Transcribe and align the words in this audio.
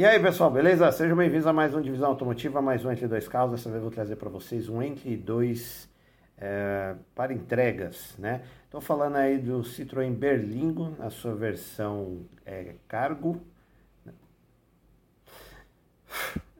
E 0.00 0.04
aí 0.06 0.18
pessoal, 0.18 0.50
beleza? 0.50 0.90
Sejam 0.92 1.14
bem-vindos 1.14 1.46
a 1.46 1.52
mais 1.52 1.74
um 1.74 1.80
Divisão 1.82 2.08
Automotiva, 2.08 2.62
mais 2.62 2.82
um 2.86 2.90
Entre 2.90 3.06
Dois 3.06 3.28
Carros. 3.28 3.50
Dessa 3.50 3.68
vez 3.68 3.82
eu 3.82 3.82
vou 3.82 3.90
trazer 3.90 4.16
para 4.16 4.30
vocês 4.30 4.66
um 4.66 4.80
Entre 4.80 5.14
Dois 5.14 5.90
é, 6.38 6.94
para 7.14 7.34
entregas, 7.34 8.14
né? 8.18 8.40
Estou 8.64 8.80
falando 8.80 9.16
aí 9.16 9.36
do 9.36 9.60
Citroën 9.60 10.14
Berlingo, 10.14 10.96
na 10.98 11.10
sua 11.10 11.34
versão 11.34 12.22
é, 12.46 12.76
cargo. 12.88 13.42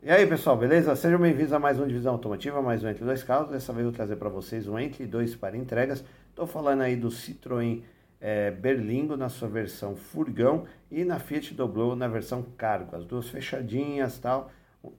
E 0.02 0.10
aí 0.10 0.26
pessoal, 0.26 0.58
beleza? 0.58 0.94
Sejam 0.94 1.18
bem-vindos 1.18 1.54
a 1.54 1.58
mais 1.58 1.80
um 1.80 1.86
Divisão 1.86 2.12
Automotiva, 2.12 2.60
mais 2.60 2.84
um 2.84 2.90
Entre 2.90 3.02
Dois 3.02 3.22
Carros. 3.22 3.48
Dessa 3.48 3.72
vez 3.72 3.86
eu 3.86 3.90
vou 3.90 3.96
trazer 3.96 4.16
para 4.16 4.28
vocês 4.28 4.68
um 4.68 4.78
Entre 4.78 5.06
Dois 5.06 5.34
para 5.34 5.56
entregas. 5.56 6.04
Estou 6.28 6.46
falando 6.46 6.82
aí 6.82 6.94
do 6.94 7.08
Citroën 7.08 7.80
é, 8.20 8.50
Berlingo 8.50 9.16
na 9.16 9.28
sua 9.28 9.48
versão 9.48 9.96
furgão 9.96 10.66
e 10.90 11.04
na 11.04 11.18
Fiat 11.18 11.54
Doblo 11.54 11.96
na 11.96 12.06
versão 12.06 12.42
cargo. 12.42 12.94
As 12.94 13.04
duas 13.04 13.28
fechadinhas 13.28 14.18
tal. 14.18 14.50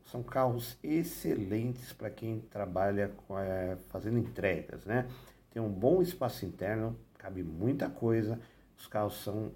São 0.06 0.22
carros 0.22 0.78
excelentes 0.84 1.92
para 1.94 2.10
quem 2.10 2.40
trabalha 2.40 3.12
é, 3.32 3.78
fazendo 3.90 4.20
entregas, 4.20 4.86
né? 4.86 5.08
Tem 5.50 5.62
um 5.62 5.70
bom 5.70 6.04
espaço 6.04 6.46
interno, 6.46 6.96
cabe 7.18 7.42
muita 7.42 7.90
coisa. 7.90 8.40
Os 8.78 8.86
carros 8.86 9.24
são, 9.24 9.52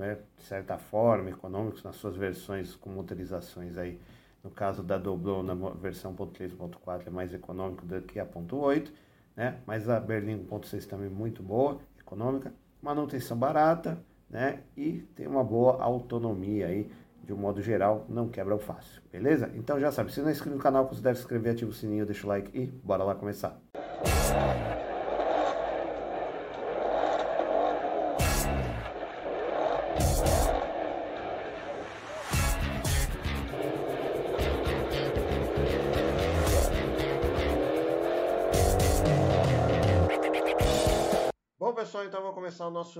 é, 0.00 0.16
de 0.36 0.42
certa 0.44 0.78
forma, 0.78 1.28
econômicos 1.28 1.82
nas 1.82 1.96
suas 1.96 2.16
versões 2.16 2.74
com 2.74 2.88
motorizações 2.88 3.76
aí. 3.76 4.00
No 4.42 4.50
caso 4.50 4.82
da 4.82 4.96
Doblo, 4.96 5.42
na 5.42 5.54
versão 5.74 6.14
1.3.4 6.14 7.08
é 7.08 7.10
mais 7.10 7.34
econômico 7.34 7.84
do 7.84 8.00
que 8.00 8.18
a 8.18 8.24
1.8, 8.24 8.90
né? 9.36 9.58
Mas 9.66 9.90
a 9.90 10.00
Berlim 10.00 10.46
1.6 10.46 10.86
também 10.86 11.08
é 11.08 11.10
muito 11.10 11.42
boa, 11.42 11.80
econômica 12.00 12.50
manutenção 12.86 13.36
barata, 13.36 13.98
né? 14.30 14.60
E 14.76 15.04
tem 15.14 15.26
uma 15.26 15.42
boa 15.42 15.82
autonomia 15.82 16.68
aí, 16.68 16.88
de 17.24 17.32
um 17.32 17.36
modo 17.36 17.60
geral, 17.60 18.06
não 18.08 18.28
quebra 18.28 18.56
fácil, 18.58 19.02
beleza? 19.10 19.50
Então 19.56 19.80
já 19.80 19.90
sabe, 19.90 20.12
se 20.12 20.20
não 20.20 20.28
é 20.28 20.32
inscrito 20.32 20.56
no 20.56 20.62
canal, 20.62 20.86
considere 20.86 21.16
se 21.16 21.22
inscrever, 21.22 21.52
ativa 21.52 21.70
o 21.70 21.74
sininho, 21.74 22.06
deixa 22.06 22.24
o 22.24 22.28
like 22.28 22.56
e 22.56 22.66
bora 22.66 23.02
lá 23.02 23.14
começar. 23.16 23.58
pessoal, 24.02 24.75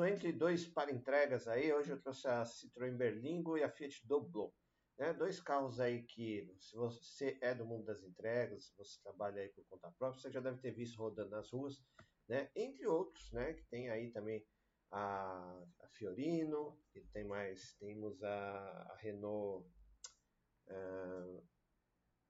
entre 0.05 0.33
dois 0.33 0.66
para 0.66 0.92
entregas 0.92 1.47
aí. 1.48 1.72
Hoje 1.72 1.92
eu 1.92 2.00
trouxe 2.00 2.27
a 2.28 2.42
Citroën 2.42 2.97
Berlingo 2.97 3.56
e 3.56 3.62
a 3.62 3.70
Fiat 3.70 4.06
Doblo. 4.06 4.52
Né? 4.98 5.12
Dois 5.12 5.41
carros 5.41 5.78
aí 5.78 6.02
que, 6.02 6.52
se 6.58 6.75
você 6.75 7.39
é 7.41 7.55
do 7.55 7.66
mundo 7.66 7.84
das 7.84 8.02
entregas, 8.02 8.64
se 8.64 8.77
você 8.77 9.00
trabalha 9.02 9.42
aí 9.42 9.48
por 9.50 9.64
conta 9.67 9.92
própria, 9.98 10.20
você 10.20 10.30
já 10.30 10.41
deve 10.41 10.58
ter 10.58 10.72
visto 10.72 10.97
rodando 10.97 11.30
nas 11.30 11.50
ruas, 11.50 11.83
né? 12.28 12.50
Entre 12.56 12.86
outros, 12.86 13.30
né? 13.33 13.52
Que 13.52 13.64
tem 13.64 13.91
aí 13.91 14.11
também 14.11 14.44
a, 14.91 15.62
a 15.83 15.89
Fiorino, 15.89 16.78
e 16.94 17.00
tem 17.12 17.24
mais, 17.24 17.74
temos 17.78 18.22
a, 18.22 18.89
a 18.91 18.97
Renault, 18.97 19.69
uh, 20.69 21.47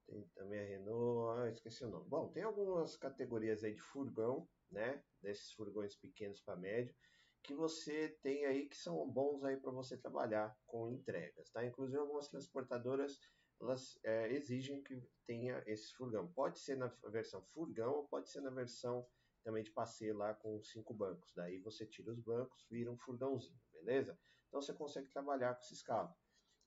tem 0.07 0.27
também 0.35 0.59
a 0.59 0.65
Renault, 0.65 1.39
ah, 1.39 1.49
esqueci 1.49 1.85
o 1.85 1.89
nome. 1.89 2.09
Bom, 2.09 2.29
tem 2.31 2.43
algumas 2.43 2.97
categorias 2.97 3.63
aí 3.63 3.73
de 3.73 3.81
furgão, 3.81 4.47
né? 4.69 5.01
Desses 5.21 5.53
furgões 5.53 5.95
pequenos 5.95 6.41
para 6.41 6.57
médio, 6.57 6.95
que 7.47 7.55
você 7.55 8.09
tem 8.21 8.45
aí 8.45 8.67
que 8.67 8.75
são 8.75 9.09
bons 9.09 9.41
aí 9.45 9.55
para 9.55 9.71
você 9.71 9.97
trabalhar 9.97 10.53
com 10.67 10.91
entregas, 10.91 11.49
tá? 11.49 11.65
Inclusive 11.65 11.97
algumas 11.97 12.27
transportadoras 12.27 13.17
elas 13.59 13.97
é, 14.03 14.31
exigem 14.33 14.83
que 14.83 15.01
tenha 15.25 15.63
esse 15.65 15.91
furgão. 15.93 16.31
Pode 16.33 16.59
ser 16.59 16.75
na 16.75 16.87
versão 17.09 17.41
furgão 17.41 17.93
ou 17.95 18.07
pode 18.07 18.29
ser 18.29 18.41
na 18.41 18.51
versão 18.51 19.07
também 19.43 19.63
de 19.63 19.71
passeio 19.71 20.15
lá 20.15 20.33
com 20.33 20.61
cinco 20.61 20.93
bancos. 20.93 21.33
Daí 21.33 21.59
você 21.59 21.85
tira 21.85 22.11
os 22.11 22.19
bancos, 22.19 22.67
vira 22.69 22.91
um 22.91 22.97
furgãozinho, 22.97 23.59
beleza? 23.71 24.19
Então 24.47 24.61
você 24.61 24.73
consegue 24.73 25.07
trabalhar 25.07 25.55
com 25.55 25.61
esses 25.61 25.81
carros. 25.81 26.15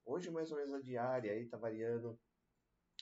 Hoje 0.05 0.31
mais 0.31 0.51
ou 0.51 0.57
menos 0.57 0.73
a 0.73 0.81
diária 0.81 1.31
aí 1.31 1.47
tá 1.47 1.59
variando, 1.59 2.19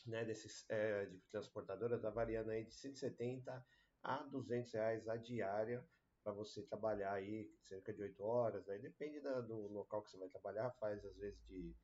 né, 0.04 0.24
desses 0.24 0.68
é, 0.68 1.06
de 1.06 1.20
transportadora 1.30 1.98
tá 1.98 2.10
variando 2.10 2.50
aí 2.50 2.64
de 2.64 2.74
170 2.74 3.64
a 4.02 4.22
200 4.24 4.72
reais 4.72 5.08
a 5.08 5.16
diária 5.16 5.88
para 6.28 6.34
você 6.34 6.62
trabalhar 6.62 7.14
aí 7.14 7.50
cerca 7.62 7.90
de 7.92 8.02
8 8.02 8.22
horas, 8.22 8.68
aí 8.68 8.78
depende 8.78 9.18
da, 9.20 9.40
do 9.40 9.66
local 9.68 10.02
que 10.02 10.10
você 10.10 10.18
vai 10.18 10.28
trabalhar, 10.28 10.70
faz 10.72 11.02
às 11.02 11.16
vezes 11.16 11.42
de, 11.46 11.74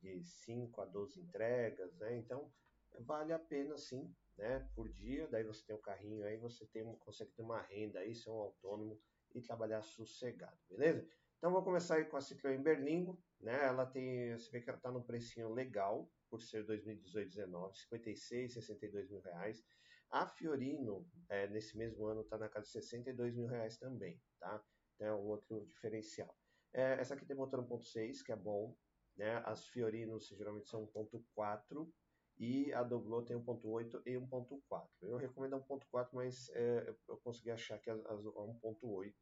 de 0.00 0.24
5 0.24 0.80
a 0.80 0.86
12 0.86 1.20
entregas, 1.20 1.96
né? 1.98 2.16
Então 2.16 2.52
vale 3.00 3.32
a 3.32 3.38
pena 3.38 3.76
sim, 3.78 4.12
né? 4.36 4.68
Por 4.74 4.92
dia, 4.92 5.28
daí 5.28 5.44
você 5.44 5.64
tem 5.64 5.76
um 5.76 5.80
carrinho 5.80 6.24
aí, 6.24 6.36
você 6.36 6.66
tem, 6.66 6.84
consegue 6.96 7.30
ter 7.30 7.42
uma 7.42 7.62
renda 7.62 8.00
aí, 8.00 8.12
ser 8.12 8.30
um 8.30 8.40
autônomo 8.40 9.00
e 9.34 9.40
trabalhar 9.40 9.82
sossegado, 9.82 10.58
beleza? 10.68 11.06
Então 11.38 11.52
vou 11.52 11.62
começar 11.62 11.96
aí 11.96 12.04
com 12.04 12.16
a 12.16 12.20
Citroën 12.20 12.60
Berlingo, 12.60 13.22
né? 13.40 13.66
Ela 13.66 13.86
tem, 13.86 14.36
você 14.36 14.50
vê 14.50 14.60
que 14.60 14.68
ela 14.68 14.78
está 14.78 14.90
num 14.90 15.02
precinho 15.02 15.52
legal, 15.52 16.10
por 16.28 16.42
ser 16.42 16.64
2018-19, 16.66 17.76
56, 17.76 18.54
62 18.54 19.10
mil 19.10 19.20
reais. 19.20 19.64
A 20.12 20.26
Fiorino, 20.26 21.10
é, 21.30 21.48
nesse 21.48 21.74
mesmo 21.74 22.04
ano, 22.04 22.20
está 22.20 22.36
na 22.36 22.46
casa 22.46 22.66
de 22.66 22.72
62 22.72 23.34
mil 23.34 23.46
reais 23.46 23.78
também, 23.78 24.20
tá? 24.38 24.62
Então 24.94 25.06
é 25.06 25.14
um 25.14 25.26
outro 25.26 25.64
diferencial. 25.64 26.36
É, 26.70 27.00
essa 27.00 27.14
aqui 27.14 27.24
tem 27.24 27.34
motor 27.34 27.66
1.6, 27.66 28.22
que 28.22 28.30
é 28.30 28.36
bom, 28.36 28.76
né? 29.16 29.42
As 29.46 29.66
Fiorinos 29.66 30.28
geralmente 30.28 30.68
são 30.68 30.86
1.4 30.86 31.90
e 32.38 32.70
a 32.74 32.82
Doblo 32.82 33.24
tem 33.24 33.38
1.8 33.38 34.02
e 34.04 34.12
1.4. 34.12 34.86
Eu 35.00 35.16
recomendo 35.16 35.54
a 35.54 35.60
1.4, 35.60 36.10
mas 36.12 36.50
é, 36.50 36.94
eu 37.08 37.16
consegui 37.16 37.50
achar 37.50 37.78
que 37.78 37.88
a, 37.88 37.94
a 37.94 38.14
1.8, 38.14 39.14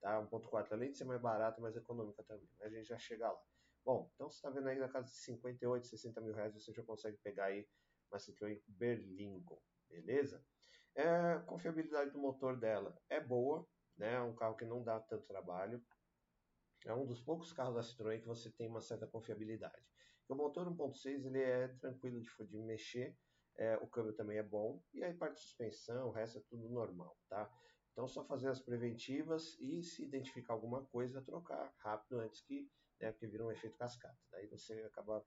tá? 0.00 0.22
1.4 0.28 0.68
além 0.70 0.92
de 0.92 0.98
ser 0.98 1.06
mais 1.06 1.20
barata, 1.20 1.60
mais 1.60 1.74
econômica 1.74 2.22
também. 2.22 2.48
A 2.60 2.68
gente 2.68 2.86
já 2.86 2.98
chega 2.98 3.28
lá. 3.28 3.42
Bom, 3.84 4.08
então 4.14 4.30
você 4.30 4.36
está 4.36 4.48
vendo 4.48 4.68
aí 4.68 4.78
na 4.78 4.88
casa 4.88 5.08
de 5.08 5.16
58, 5.16 5.88
60 5.88 6.20
mil 6.20 6.34
reais, 6.34 6.54
você 6.54 6.72
já 6.72 6.84
consegue 6.84 7.16
pegar 7.16 7.46
aí 7.46 7.68
uma 8.12 8.18
Citroën 8.18 8.62
Berlingo 8.68 9.60
beleza? 9.90 10.44
É, 10.94 11.06
a 11.08 11.40
confiabilidade 11.40 12.10
do 12.10 12.18
motor 12.18 12.58
dela 12.58 12.96
é 13.08 13.20
boa, 13.20 13.66
né? 13.96 14.14
É 14.14 14.20
um 14.22 14.34
carro 14.34 14.56
que 14.56 14.64
não 14.64 14.82
dá 14.82 14.98
tanto 15.00 15.26
trabalho. 15.26 15.84
É 16.86 16.94
um 16.94 17.06
dos 17.06 17.20
poucos 17.20 17.52
carros 17.52 17.74
da 17.74 17.82
Citroën 17.82 18.20
que 18.20 18.26
você 18.26 18.50
tem 18.50 18.68
uma 18.68 18.80
certa 18.80 19.06
confiabilidade. 19.06 19.84
O 20.28 20.34
motor 20.34 20.66
1.6 20.68 21.26
ele 21.26 21.42
é 21.42 21.68
tranquilo 21.80 22.20
de, 22.20 22.28
de 22.46 22.62
mexer, 22.62 23.18
é, 23.56 23.76
o 23.78 23.86
câmbio 23.86 24.14
também 24.14 24.38
é 24.38 24.42
bom 24.42 24.82
e 24.94 25.02
aí 25.02 25.12
parte 25.12 25.34
de 25.34 25.40
suspensão, 25.40 26.08
o 26.08 26.12
resto 26.12 26.38
é 26.38 26.42
tudo 26.48 26.68
normal, 26.68 27.18
tá? 27.28 27.50
Então 27.92 28.06
só 28.06 28.24
fazer 28.24 28.48
as 28.48 28.60
preventivas 28.60 29.58
e 29.60 29.82
se 29.82 30.04
identificar 30.04 30.54
alguma 30.54 30.86
coisa 30.86 31.20
trocar 31.20 31.72
rápido 31.78 32.20
antes 32.20 32.40
que, 32.40 32.70
né, 33.00 33.10
porque 33.10 33.26
vira 33.26 33.44
um 33.44 33.50
efeito 33.50 33.76
cascata. 33.76 34.16
Daí 34.30 34.46
você 34.46 34.72
acaba 34.84 35.24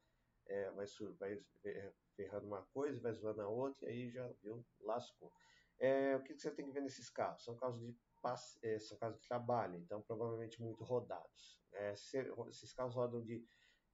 é, 0.48 0.72
vai, 0.72 0.86
vai 1.20 1.44
é, 1.66 1.94
ferrando 2.16 2.48
uma 2.48 2.62
coisa, 2.74 3.00
vai 3.00 3.14
zoando 3.14 3.42
a 3.42 3.48
outra, 3.48 3.90
e 3.90 3.92
aí 3.92 4.10
já 4.10 4.28
viu, 4.42 4.66
lascou. 4.82 5.32
É, 5.80 6.16
o 6.16 6.24
que, 6.24 6.34
você 6.38 6.52
tem 6.52 6.66
que 6.66 6.72
ver 6.72 6.82
nesses 6.82 7.10
carros? 7.10 7.44
São 7.44 7.56
carros 7.56 7.80
de 7.80 7.96
é, 8.62 8.80
são 8.80 8.98
carros 8.98 9.20
de 9.20 9.28
trabalho, 9.28 9.78
então 9.78 10.02
provavelmente 10.02 10.62
muito 10.62 10.84
rodados. 10.84 11.62
É, 11.74 11.94
esses 11.94 12.74
carros 12.74 12.96
rodam 12.96 13.22
de, 13.22 13.46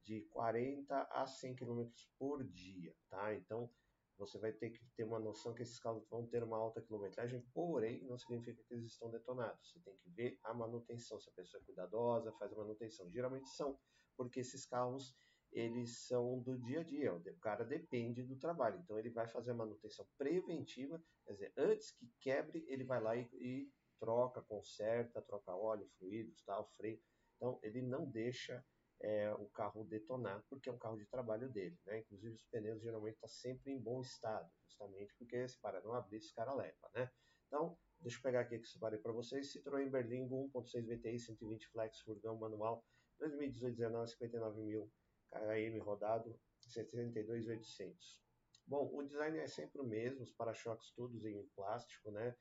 de 0.04 0.22
40 0.30 1.02
a 1.12 1.26
100 1.26 1.56
km 1.56 1.90
por 2.18 2.44
dia, 2.44 2.96
tá? 3.10 3.34
Então 3.34 3.72
você 4.20 4.38
vai 4.38 4.52
ter 4.52 4.70
que 4.72 4.86
ter 4.98 5.06
uma 5.06 5.18
noção 5.18 5.54
que 5.54 5.64
esses 5.64 5.80
carros 5.80 6.06
vão 6.10 6.28
ter 6.28 6.44
uma 6.44 6.58
alta 6.58 6.82
quilometragem, 6.82 7.42
porém 7.54 8.04
não 8.04 8.18
significa 8.18 8.62
que 8.64 8.74
eles 8.74 8.92
estão 8.92 9.10
detonados. 9.10 9.72
Você 9.72 9.80
tem 9.80 9.96
que 9.96 10.10
ver 10.10 10.38
a 10.44 10.54
manutenção, 10.54 11.20
se 11.20 11.30
a 11.30 11.34
pessoa 11.34 11.62
é 11.62 11.66
cuidadosa, 11.66 12.34
faz 12.34 12.52
a 12.52 12.58
manutenção. 12.58 13.10
Geralmente 13.10 13.50
são, 13.50 13.80
porque 14.18 14.42
esses 14.42 14.66
carros 14.66 15.16
eles 15.52 16.06
são 16.06 16.40
do 16.40 16.58
dia 16.58 16.82
a 16.82 16.84
dia. 16.84 17.14
O 17.14 17.40
cara 17.40 17.66
depende 17.66 18.24
do 18.24 18.38
trabalho. 18.38 18.80
Então 18.80 18.98
ele 18.98 19.10
vai 19.10 19.28
fazer 19.28 19.52
a 19.52 19.56
manutenção 19.56 20.08
preventiva, 20.18 21.02
quer 21.26 21.34
dizer, 21.34 21.54
antes 21.58 21.92
que 21.92 22.12
quebre, 22.20 22.66
ele 22.68 22.84
vai 22.84 23.02
lá 23.02 23.16
e, 23.16 23.28
e 23.34 23.72
troca, 24.00 24.42
conserta, 24.42 25.22
troca 25.22 25.56
óleo, 25.56 25.90
fluidos, 25.98 26.44
tal, 26.44 26.68
freio. 26.78 27.02
Então 27.36 27.60
ele 27.64 27.82
não 27.82 28.06
deixa 28.06 28.64
é, 29.02 29.34
o 29.34 29.48
carro 29.50 29.84
detonar, 29.86 30.44
porque 30.50 30.70
é 30.70 30.72
um 30.72 30.78
carro 30.78 30.98
de 30.98 31.06
trabalho 31.08 31.50
dele. 31.50 31.78
Né? 31.86 32.00
Inclusive 32.00 32.36
os 32.36 32.46
pneus 32.46 32.82
geralmente 32.82 33.16
estão 33.16 33.30
tá 33.30 33.34
sempre 33.34 33.72
em 33.72 33.80
bom 33.80 34.02
estado, 34.02 34.50
justamente 34.66 35.14
porque 35.18 35.48
se 35.48 35.60
para 35.60 35.82
não 35.82 35.94
abrir, 35.94 36.18
esse 36.18 36.34
cara 36.34 36.54
leva. 36.54 36.90
Né? 36.94 37.10
Então, 37.48 37.78
deixa 38.00 38.18
eu 38.18 38.22
pegar 38.22 38.42
aqui 38.42 38.60
que 38.60 38.68
separei 38.68 39.00
para 39.00 39.12
vocês. 39.12 39.52
Citroën 39.52 39.90
Berlingo 39.90 40.50
1.6 40.54 40.86
VTI 40.86 41.20
120 41.20 41.68
Flex, 41.70 42.00
furgão 42.02 42.38
manual, 42.38 42.86
2018-19, 43.20 44.08
59 44.08 44.62
mil 44.62 44.92
KM 45.32 45.80
rodado 45.80 46.40
72,800. 46.62 48.20
Bom, 48.68 48.90
o 48.94 49.04
design 49.04 49.38
é 49.40 49.48
sempre 49.48 49.82
o 49.82 49.84
mesmo, 49.84 50.22
os 50.22 50.32
para-choques 50.32 50.92
todos 50.92 51.26
em 51.26 51.48
plástico, 51.56 52.12
né? 52.12 52.36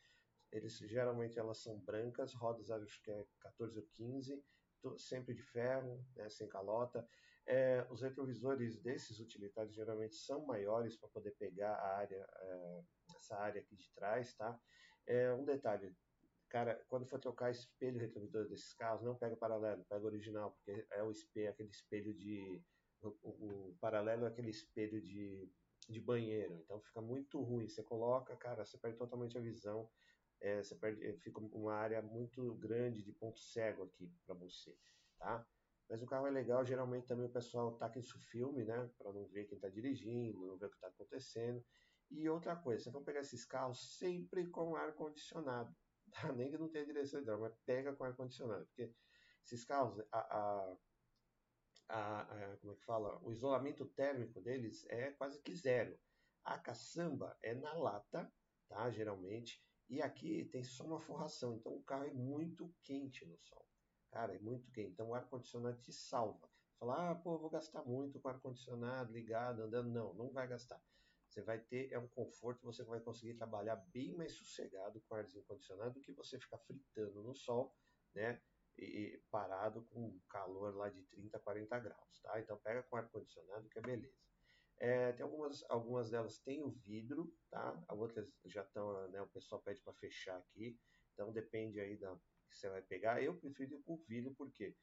Eles 0.52 0.78
geralmente 0.78 1.38
elas 1.38 1.58
são 1.58 1.78
brancas, 1.80 2.34
rodas 2.34 2.70
acho 2.70 3.02
que 3.02 3.10
é 3.10 3.26
14 3.40 3.78
ou 3.78 3.86
15, 3.94 4.44
sempre 4.96 5.34
de 5.34 5.42
ferro, 5.42 6.04
né, 6.16 6.28
sem 6.28 6.48
calota. 6.48 7.06
É, 7.46 7.86
os 7.90 8.02
retrovisores 8.02 8.78
desses 8.78 9.18
utilitários 9.20 9.74
geralmente 9.74 10.16
são 10.16 10.44
maiores 10.44 10.96
para 10.96 11.08
poder 11.08 11.30
pegar 11.32 11.74
a 11.74 11.96
área, 11.96 12.28
é, 12.40 12.82
essa 13.16 13.36
área 13.36 13.60
aqui 13.60 13.74
de 13.74 13.90
trás, 13.94 14.34
tá? 14.34 14.58
É, 15.06 15.32
um 15.32 15.44
detalhe, 15.44 15.96
cara, 16.50 16.82
quando 16.88 17.06
for 17.06 17.18
trocar 17.18 17.50
espelho 17.50 17.98
retrovisor 17.98 18.46
desses 18.48 18.74
carros, 18.74 19.02
não 19.02 19.16
pega 19.16 19.34
paralelo, 19.36 19.84
pega 19.86 20.04
original, 20.04 20.52
porque 20.52 20.86
é 20.92 21.02
o 21.02 21.10
espelho, 21.10 21.48
aquele 21.48 21.70
espelho 21.70 22.12
de 22.14 22.62
o, 23.02 23.68
o, 23.70 23.76
paralelo 23.80 24.24
é 24.24 24.28
aquele 24.28 24.50
espelho 24.50 25.00
de, 25.00 25.50
de 25.88 26.00
banheiro, 26.00 26.54
então 26.64 26.80
fica 26.80 27.00
muito 27.00 27.40
ruim. 27.40 27.68
Você 27.68 27.82
coloca, 27.82 28.36
cara, 28.36 28.64
você 28.64 28.76
perde 28.78 28.98
totalmente 28.98 29.36
a 29.36 29.40
visão, 29.40 29.90
é, 30.40 30.62
você 30.62 30.74
perde, 30.74 31.12
fica 31.18 31.40
uma 31.40 31.74
área 31.74 32.02
muito 32.02 32.54
grande 32.56 33.02
de 33.02 33.12
ponto 33.12 33.40
cego 33.40 33.84
aqui 33.84 34.12
para 34.26 34.34
você, 34.34 34.76
tá? 35.18 35.46
Mas 35.88 36.02
o 36.02 36.06
carro 36.06 36.26
é 36.26 36.30
legal, 36.30 36.64
geralmente 36.64 37.06
também 37.06 37.26
o 37.26 37.32
pessoal 37.32 37.72
taca 37.78 37.98
isso 37.98 38.18
filme, 38.18 38.62
né? 38.62 38.90
Para 38.98 39.10
não 39.12 39.26
ver 39.26 39.46
quem 39.46 39.56
está 39.56 39.68
dirigindo, 39.68 40.46
não 40.46 40.58
ver 40.58 40.66
o 40.66 40.70
que 40.70 40.76
está 40.76 40.88
acontecendo. 40.88 41.64
E 42.10 42.28
outra 42.28 42.56
coisa, 42.56 42.84
você 42.84 42.90
vai 42.90 43.02
pegar 43.02 43.20
esses 43.20 43.44
carros 43.44 43.96
sempre 43.98 44.46
com 44.48 44.76
ar-condicionado. 44.76 45.74
Tá? 46.10 46.32
Nem 46.32 46.50
que 46.50 46.56
não 46.56 46.70
tenha 46.70 46.86
direção 46.86 47.20
hidráulica, 47.20 47.50
mas 47.50 47.58
pega 47.66 47.94
com 47.94 48.02
ar-condicionado. 48.02 48.64
Porque 48.64 48.90
esses 49.44 49.62
carros, 49.62 50.02
a, 50.10 50.18
a, 50.18 50.76
a, 51.88 52.20
a, 52.20 52.56
como 52.58 52.72
é 52.72 52.76
que 52.76 52.84
fala? 52.84 53.18
O 53.22 53.32
isolamento 53.32 53.86
térmico 53.86 54.40
deles 54.40 54.86
é 54.88 55.10
quase 55.12 55.40
que 55.40 55.54
zero. 55.54 55.98
A 56.44 56.58
caçamba 56.58 57.36
é 57.42 57.54
na 57.54 57.72
lata, 57.74 58.32
tá? 58.68 58.90
Geralmente. 58.90 59.62
E 59.88 60.02
aqui 60.02 60.44
tem 60.46 60.62
só 60.62 60.84
uma 60.84 61.00
forração, 61.00 61.54
então 61.54 61.74
o 61.74 61.82
carro 61.82 62.04
é 62.04 62.12
muito 62.12 62.74
quente 62.82 63.24
no 63.24 63.38
sol. 63.38 63.64
Cara, 64.10 64.34
é 64.34 64.38
muito 64.38 64.70
quente. 64.70 64.90
Então 64.92 65.08
o 65.08 65.14
ar-condicionado 65.14 65.80
te 65.80 65.92
salva. 65.92 66.48
Falar, 66.78 67.10
ah, 67.10 67.14
pô, 67.14 67.38
vou 67.38 67.50
gastar 67.50 67.84
muito 67.84 68.20
com 68.20 68.28
ar-condicionado 68.28 69.12
ligado, 69.12 69.62
andando. 69.62 69.90
Não, 69.90 70.14
não 70.14 70.30
vai 70.30 70.46
gastar. 70.46 70.80
Você 71.28 71.42
vai 71.42 71.58
ter 71.58 71.92
é 71.92 71.98
um 71.98 72.08
conforto, 72.08 72.64
você 72.64 72.82
vai 72.84 73.00
conseguir 73.00 73.34
trabalhar 73.34 73.76
bem 73.76 74.14
mais 74.14 74.32
sossegado 74.32 75.00
com 75.02 75.14
arzinho 75.14 75.44
condicionado 75.44 75.94
do 75.94 76.00
que 76.00 76.12
você 76.12 76.38
ficar 76.38 76.58
fritando 76.58 77.22
no 77.22 77.34
sol, 77.34 77.74
né? 78.14 78.40
E 78.80 79.20
parado 79.30 79.82
com 79.90 80.18
calor 80.28 80.74
lá 80.76 80.88
de 80.88 81.02
30, 81.04 81.38
40 81.40 81.78
graus, 81.80 82.20
tá? 82.22 82.40
Então 82.40 82.56
pega 82.58 82.82
com 82.84 82.96
ar 82.96 83.08
condicionado 83.08 83.68
que 83.68 83.78
é 83.78 83.82
beleza. 83.82 84.16
É, 84.80 85.12
tem 85.12 85.24
algumas, 85.24 85.64
algumas 85.68 86.10
delas 86.10 86.38
têm 86.38 86.62
o 86.62 86.70
vidro, 86.70 87.34
tá? 87.50 87.84
Outras 87.88 88.32
já 88.44 88.62
estão, 88.62 89.08
né? 89.08 89.20
O 89.20 89.26
pessoal 89.28 89.60
pede 89.62 89.80
para 89.82 89.92
fechar 89.94 90.36
aqui, 90.38 90.78
então 91.12 91.32
depende 91.32 91.80
aí 91.80 91.96
da 91.96 92.16
que 92.48 92.56
você 92.56 92.68
vai 92.68 92.82
pegar. 92.82 93.22
Eu 93.22 93.36
prefiro 93.36 93.82
o 93.84 93.96
vidro 93.96 94.32
porque 94.36 94.76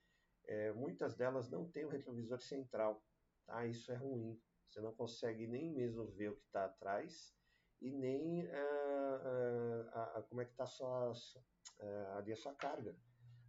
é, 0.44 0.74
muitas 0.74 1.16
delas 1.16 1.50
não 1.50 1.70
têm 1.72 1.86
o 1.86 1.90
retrovisor 1.90 2.40
central, 2.40 3.04
tá? 3.46 3.66
Isso 3.66 3.92
é 3.92 3.96
ruim. 3.96 4.40
Você 4.70 4.82
não 4.82 4.94
consegue 4.94 5.48
nem 5.48 5.72
mesmo 5.72 6.06
ver 6.12 6.32
o 6.32 6.36
que 6.36 6.46
está 6.46 6.66
atrás 6.66 7.34
e 7.82 7.92
nem 7.92 8.46
uh, 8.46 10.20
uh, 10.20 10.24
como 10.28 10.42
é 10.42 10.46
que 10.46 10.52
está 10.52 10.66
sua, 10.66 11.12
uh, 11.12 12.18
ali 12.18 12.32
a 12.32 12.36
sua 12.36 12.54
carga. 12.56 12.96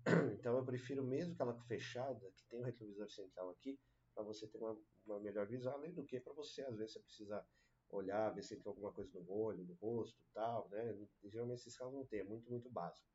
Então 0.38 0.56
eu 0.56 0.64
prefiro 0.64 1.02
mesmo 1.02 1.34
aquela 1.34 1.54
fechada, 1.64 2.30
que 2.36 2.44
tem 2.48 2.60
o 2.60 2.62
retrovisor 2.62 3.10
central 3.10 3.50
aqui, 3.50 3.78
para 4.14 4.22
você 4.22 4.46
ter 4.46 4.58
uma, 4.58 4.78
uma, 5.04 5.20
melhor 5.20 5.46
visão, 5.46 5.74
além 5.74 5.92
do 5.92 6.04
que 6.04 6.20
para 6.20 6.32
você, 6.32 6.62
às 6.62 6.76
vezes, 6.76 6.94
você 6.94 7.00
precisa 7.00 7.46
olhar, 7.90 8.30
ver 8.30 8.42
se 8.42 8.56
tem 8.56 8.62
alguma 8.66 8.92
coisa 8.92 9.20
no 9.20 9.30
olho, 9.30 9.64
no 9.64 9.74
rosto 9.74 10.18
tal, 10.32 10.68
né? 10.70 10.96
Geralmente 11.24 11.60
esses 11.60 11.76
carros 11.76 11.94
não 11.94 12.06
tem, 12.06 12.20
é 12.20 12.24
muito, 12.24 12.48
muito 12.48 12.70
básico. 12.70 13.06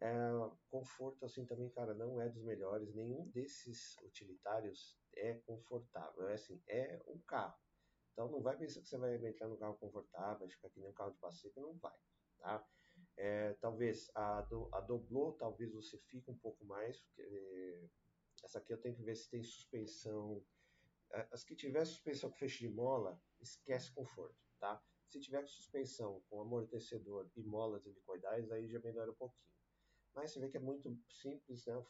É, 0.00 0.10
conforto, 0.70 1.24
assim, 1.24 1.44
também, 1.44 1.70
cara, 1.70 1.92
não 1.94 2.20
é 2.20 2.28
dos 2.28 2.42
melhores. 2.42 2.94
Nenhum 2.94 3.28
desses 3.30 3.96
utilitários 4.02 4.96
é 5.16 5.34
confortável. 5.46 6.28
É 6.28 6.34
assim, 6.34 6.60
é 6.68 7.00
um 7.06 7.18
carro. 7.20 7.58
Então 8.12 8.30
não 8.30 8.40
vai 8.42 8.56
pensar 8.56 8.80
que 8.80 8.88
você 8.88 8.96
vai 8.98 9.14
entrar 9.14 9.48
no 9.48 9.56
carro 9.56 9.76
confortável, 9.76 10.40
vai 10.40 10.48
ficar 10.48 10.68
aqui 10.68 10.80
nem 10.80 10.88
um 10.88 10.92
carro 10.92 11.12
de 11.12 11.18
passeio, 11.18 11.52
que 11.52 11.60
não 11.60 11.74
vai, 11.78 11.96
tá? 12.38 12.64
É, 13.20 13.52
talvez 13.54 14.08
a, 14.14 14.42
do, 14.42 14.68
a 14.72 14.80
talvez 15.38 15.72
você 15.72 15.98
fique 15.98 16.30
um 16.30 16.38
pouco 16.38 16.64
mais, 16.64 17.00
porque 17.00 17.90
essa 18.44 18.58
aqui 18.58 18.72
eu 18.72 18.80
tenho 18.80 18.94
que 18.94 19.02
ver 19.02 19.16
se 19.16 19.28
tem 19.28 19.42
suspensão. 19.42 20.44
As 21.32 21.42
que 21.42 21.56
tiver 21.56 21.84
suspensão 21.84 22.30
com 22.30 22.36
feixe 22.36 22.60
de 22.60 22.68
mola, 22.68 23.20
esquece 23.40 23.90
conforto, 23.92 24.38
tá? 24.60 24.80
Se 25.08 25.18
tiver 25.18 25.44
suspensão 25.48 26.22
com 26.28 26.40
amortecedor 26.40 27.28
e 27.34 27.42
molas 27.42 27.84
helicoidais, 27.86 28.52
aí 28.52 28.68
já 28.68 28.78
melhora 28.78 29.10
um 29.10 29.16
pouquinho. 29.16 29.56
Mas 30.14 30.30
você 30.30 30.38
vê 30.38 30.48
que 30.48 30.56
é 30.56 30.60
muito 30.60 30.96
simples, 31.08 31.66
né? 31.66 31.84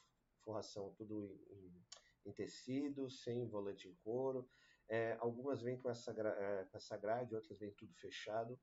Forração 0.44 0.94
tudo 0.94 1.20
em, 1.20 1.34
em, 1.50 1.86
em 2.26 2.32
tecido, 2.32 3.10
sem 3.10 3.46
volante 3.46 3.86
em 3.86 3.94
couro. 3.96 4.48
É, 4.88 5.18
algumas 5.20 5.60
vêm 5.60 5.76
com 5.76 5.90
essa, 5.90 6.12
é, 6.12 6.64
com 6.64 6.76
essa 6.76 6.96
grade, 6.96 7.34
outras 7.34 7.58
vêm 7.58 7.72
tudo 7.72 7.92
fechado. 7.94 8.58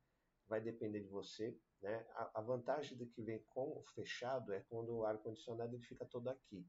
Vai 0.47 0.61
depender 0.61 1.01
de 1.01 1.09
você. 1.09 1.57
Né? 1.81 2.05
A, 2.11 2.39
a 2.39 2.41
vantagem 2.41 2.97
do 2.97 3.07
que 3.07 3.21
vem 3.21 3.43
com 3.47 3.79
o 3.79 3.83
fechado 3.93 4.53
é 4.53 4.61
quando 4.61 4.95
o 4.95 5.05
ar-condicionado 5.05 5.75
ele 5.75 5.83
fica 5.83 6.05
todo 6.05 6.29
aqui. 6.29 6.67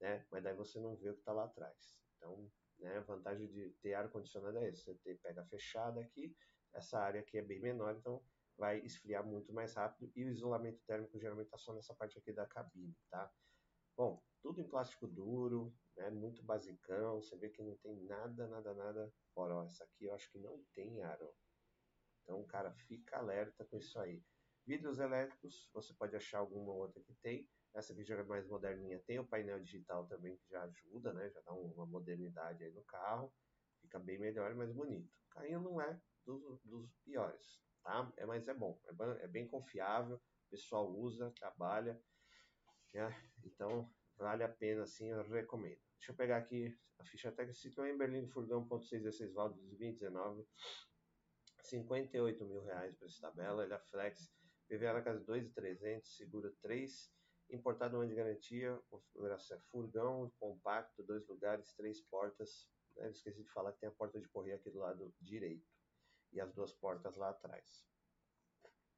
Né? 0.00 0.26
Mas 0.30 0.42
daí 0.42 0.54
você 0.54 0.80
não 0.80 0.96
vê 0.96 1.10
o 1.10 1.14
que 1.14 1.20
está 1.20 1.32
lá 1.32 1.44
atrás. 1.44 1.76
Então, 2.16 2.50
né, 2.78 2.98
a 2.98 3.02
vantagem 3.02 3.46
de 3.48 3.70
ter 3.82 3.94
ar-condicionado 3.94 4.58
é 4.58 4.70
isso. 4.70 4.84
Você 4.84 5.14
pega 5.22 5.44
fechado 5.46 6.00
aqui, 6.00 6.36
essa 6.74 6.98
área 6.98 7.20
aqui 7.20 7.38
é 7.38 7.42
bem 7.42 7.60
menor, 7.60 7.96
então 7.96 8.22
vai 8.56 8.80
esfriar 8.80 9.24
muito 9.24 9.52
mais 9.52 9.74
rápido 9.74 10.10
e 10.16 10.24
o 10.24 10.30
isolamento 10.30 10.80
térmico 10.84 11.18
geralmente 11.18 11.46
está 11.46 11.58
só 11.58 11.72
nessa 11.72 11.94
parte 11.94 12.18
aqui 12.18 12.32
da 12.32 12.46
cabine, 12.46 12.94
tá? 13.08 13.30
Bom, 13.96 14.22
tudo 14.42 14.60
em 14.60 14.68
plástico 14.68 15.06
duro, 15.06 15.74
né? 15.96 16.10
Muito 16.10 16.42
basicão, 16.42 17.20
você 17.20 17.36
vê 17.36 17.50
que 17.50 17.62
não 17.62 17.76
tem 17.78 17.96
nada, 18.04 18.46
nada, 18.48 18.74
nada 18.74 19.12
fora. 19.34 19.56
Ó, 19.56 19.64
essa 19.64 19.84
aqui 19.84 20.04
eu 20.04 20.14
acho 20.14 20.30
que 20.30 20.38
não 20.38 20.62
tem 20.74 21.02
ar. 21.02 21.18
Então, 22.28 22.44
cara, 22.44 22.70
fica 22.86 23.16
alerta 23.16 23.64
com 23.64 23.78
isso 23.78 23.98
aí. 23.98 24.22
Vidros 24.66 24.98
elétricos, 24.98 25.70
você 25.72 25.94
pode 25.94 26.14
achar 26.14 26.40
alguma 26.40 26.74
outra 26.74 27.02
que 27.02 27.14
tem. 27.22 27.48
Essa 27.74 27.94
aqui 27.94 28.04
já 28.04 28.16
é 28.16 28.22
mais 28.22 28.46
moderninha. 28.46 29.02
Tem 29.06 29.18
o 29.18 29.26
painel 29.26 29.58
digital 29.60 30.06
também 30.06 30.36
que 30.36 30.46
já 30.50 30.62
ajuda, 30.64 31.14
né? 31.14 31.30
Já 31.30 31.40
dá 31.40 31.54
uma 31.54 31.86
modernidade 31.86 32.62
aí 32.62 32.70
no 32.72 32.84
carro. 32.84 33.32
Fica 33.80 33.98
bem 33.98 34.18
melhor 34.18 34.50
e 34.50 34.54
mais 34.54 34.70
bonito. 34.70 35.10
Carrinho 35.30 35.62
não 35.62 35.80
é 35.80 35.98
dos, 36.26 36.60
dos 36.64 36.94
piores, 36.98 37.62
tá? 37.82 38.12
É, 38.18 38.26
mas 38.26 38.46
é 38.46 38.52
bom, 38.52 38.78
é, 38.86 38.92
bem, 38.92 39.08
é 39.20 39.26
bem 39.28 39.48
confiável, 39.48 40.16
o 40.16 40.50
pessoal 40.50 40.90
usa, 40.90 41.32
trabalha, 41.38 41.98
né? 42.92 43.30
então 43.44 43.90
vale 44.16 44.42
a 44.42 44.48
pena, 44.48 44.82
assim, 44.82 45.06
eu 45.06 45.22
recomendo. 45.30 45.80
Deixa 45.98 46.12
eu 46.12 46.16
pegar 46.16 46.36
aqui 46.36 46.78
a 46.98 47.04
ficha 47.04 47.32
técnica, 47.32 47.58
Citroën 47.58 47.96
Berlino 47.96 48.28
Furgão 48.28 48.68
1.6 48.68 49.32
válvulas 49.32 49.64
2019, 49.68 50.46
58 51.68 52.46
mil 52.46 52.62
reais 52.62 52.96
para 52.96 53.06
essa 53.06 53.20
tabela, 53.20 53.64
ele 53.64 53.74
é 53.74 53.78
flex, 53.78 54.32
PVA 54.68 54.94
na 54.94 55.02
casa 55.02 55.20
de 55.20 55.26
2,300, 55.26 56.16
seguro 56.16 56.50
3, 56.62 57.12
importado 57.50 57.96
um 57.96 58.00
ano 58.00 58.10
de 58.10 58.14
garantia, 58.14 58.78
configuração 58.88 59.56
é 59.56 59.60
furgão, 59.70 60.30
compacto, 60.38 61.02
dois 61.02 61.26
lugares, 61.26 61.72
três 61.74 62.00
portas, 62.02 62.70
né? 62.96 63.10
esqueci 63.10 63.42
de 63.42 63.50
falar 63.50 63.72
que 63.72 63.80
tem 63.80 63.88
a 63.88 63.92
porta 63.92 64.20
de 64.20 64.28
correio 64.28 64.56
aqui 64.56 64.70
do 64.70 64.80
lado 64.80 65.14
direito 65.20 65.66
e 66.32 66.40
as 66.40 66.52
duas 66.52 66.74
portas 66.74 67.16
lá 67.16 67.30
atrás. 67.30 67.88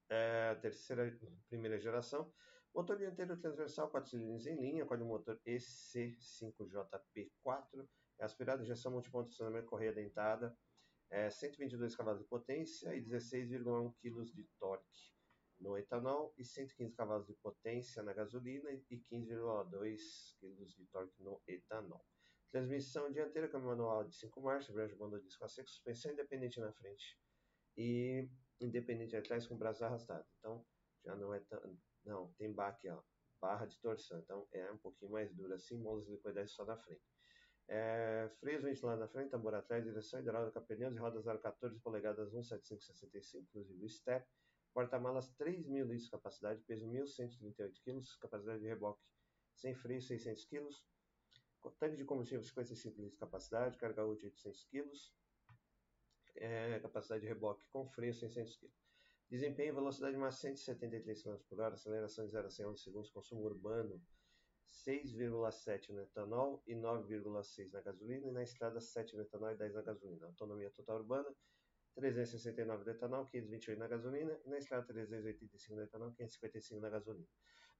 É, 0.09 0.57
terceira, 0.57 1.17
primeira 1.49 1.79
geração, 1.79 2.35
motor 2.75 2.99
dianteiro 2.99 3.41
transversal, 3.41 3.89
4 3.91 4.11
cilindros 4.11 4.47
em 4.47 4.61
linha, 4.61 4.85
código 4.85 5.09
motor 5.09 5.41
EC5JP4, 5.47 7.89
é 8.19 8.25
aspirado, 8.25 8.63
injeção 8.63 8.91
multiponto, 8.91 9.31
acionamento, 9.31 9.67
correia 9.67 9.93
dentada, 9.93 10.59
é, 11.11 11.29
122 11.29 11.97
cavalos 11.97 12.23
de 12.23 12.29
potência 12.29 12.95
e 12.95 13.03
16,1 13.03 13.93
kg 14.01 14.25
de 14.33 14.45
torque 14.59 15.11
no 15.59 15.77
etanol 15.77 16.33
e 16.39 16.45
115 16.45 16.95
cavalos 16.95 17.27
de 17.27 17.35
potência 17.35 18.03
na 18.03 18.13
gasolina 18.13 18.71
e 18.71 18.99
15,2 19.13 20.37
kg 20.41 20.65
de 20.65 20.87
torque 20.87 21.23
no 21.23 21.43
etanol. 21.47 22.05
Transmissão 22.51 23.11
dianteira, 23.13 23.49
câmbio 23.49 23.69
manual 23.69 24.05
de 24.05 24.15
5 24.17 24.41
marchas, 24.41 24.71
embreagem 24.71 24.97
banda 24.97 25.21
disco 25.21 25.45
a 25.45 25.49
seco, 25.49 25.69
suspensão 25.69 26.13
independente 26.13 26.59
na 26.59 26.73
frente 26.73 27.19
e 27.77 28.29
independente 28.61 29.17
atrás 29.17 29.47
com 29.47 29.57
braço 29.57 29.85
arrastado. 29.85 30.27
Então, 30.39 30.67
já 31.05 31.15
não 31.15 31.33
é 31.35 31.41
tão... 31.41 31.79
Não, 32.05 32.33
tem 32.33 32.53
baque, 32.53 32.89
ó, 32.89 33.03
barra 33.41 33.67
de 33.67 33.79
torção. 33.81 34.19
Então, 34.19 34.49
é 34.53 34.71
um 34.73 34.79
pouquinho 34.79 35.13
mais 35.13 35.33
dura 35.35 35.57
assim, 35.57 35.79
molas 35.79 36.09
liquidez 36.09 36.53
só 36.53 36.65
na 36.65 36.77
frente. 36.77 37.05
É, 37.73 38.29
freios 38.41 38.65
ventilados 38.65 38.99
na 38.99 39.07
frente, 39.07 39.31
tambor 39.31 39.55
atrás, 39.55 39.85
direção 39.85 40.19
hidráulica, 40.19 40.61
pneus 40.61 40.93
e 40.93 40.99
rodas 40.99 41.29
aro 41.29 41.39
14 41.39 41.79
polegadas 41.79 42.33
17565, 42.33 43.45
inclusive 43.45 43.89
step. 43.89 44.27
Porta-malas 44.75 45.33
3.000 45.39 45.85
litros 45.85 46.03
de 46.03 46.11
capacidade, 46.11 46.61
peso 46.63 46.89
1.138 46.89 47.81
kg, 47.85 48.19
capacidade 48.21 48.61
de 48.61 48.67
reboque 48.67 49.01
sem 49.55 49.73
freio 49.73 50.03
600 50.03 50.45
kg, 50.47 50.69
tanque 51.79 51.97
de 51.97 52.05
combustível 52.05 52.43
55 52.43 52.97
litros 52.97 53.13
de 53.13 53.19
capacidade, 53.19 53.79
carga 53.79 54.05
útil 54.05 54.31
800 54.31 54.65
kg, 54.65 54.91
é, 56.37 56.81
capacidade 56.81 57.21
de 57.21 57.29
reboque 57.29 57.65
com 57.71 57.87
freio 57.87 58.13
600 58.13 58.57
kg. 58.57 58.71
Desempenho 59.31 59.75
velocidade 59.75 60.17
máxima 60.17 60.57
173 60.57 61.23
km 61.23 61.37
por 61.49 61.61
hora, 61.61 61.75
aceleração 61.75 62.27
de 62.27 62.33
0 62.33 62.49
a 62.49 62.51
100 62.51 62.77
segundos, 62.79 63.11
consumo 63.11 63.45
urbano 63.45 64.03
6,7 64.71 65.91
no 65.91 66.03
etanol 66.03 66.63
e 66.67 66.75
9,6 66.75 67.73
na 67.73 67.81
gasolina, 67.81 68.27
e 68.27 68.31
na 68.31 68.43
estrada 68.43 68.81
7 68.81 69.17
no 69.17 69.23
etanol 69.23 69.51
e 69.51 69.57
10 69.57 69.75
na 69.75 69.83
gasolina. 69.83 70.27
Autonomia 70.27 70.71
total 70.71 70.99
urbana, 70.99 71.29
369 71.95 72.85
no 72.85 72.91
etanol, 72.91 73.27
528 73.27 73.79
na 73.79 73.89
gasolina, 73.89 74.41
e 74.45 74.49
na 74.49 74.59
estrada 74.59 74.87
385 74.87 75.75
no 75.75 75.83
etanol, 75.83 76.13
555 76.13 76.81
na 76.81 76.91
gasolina. 76.91 77.29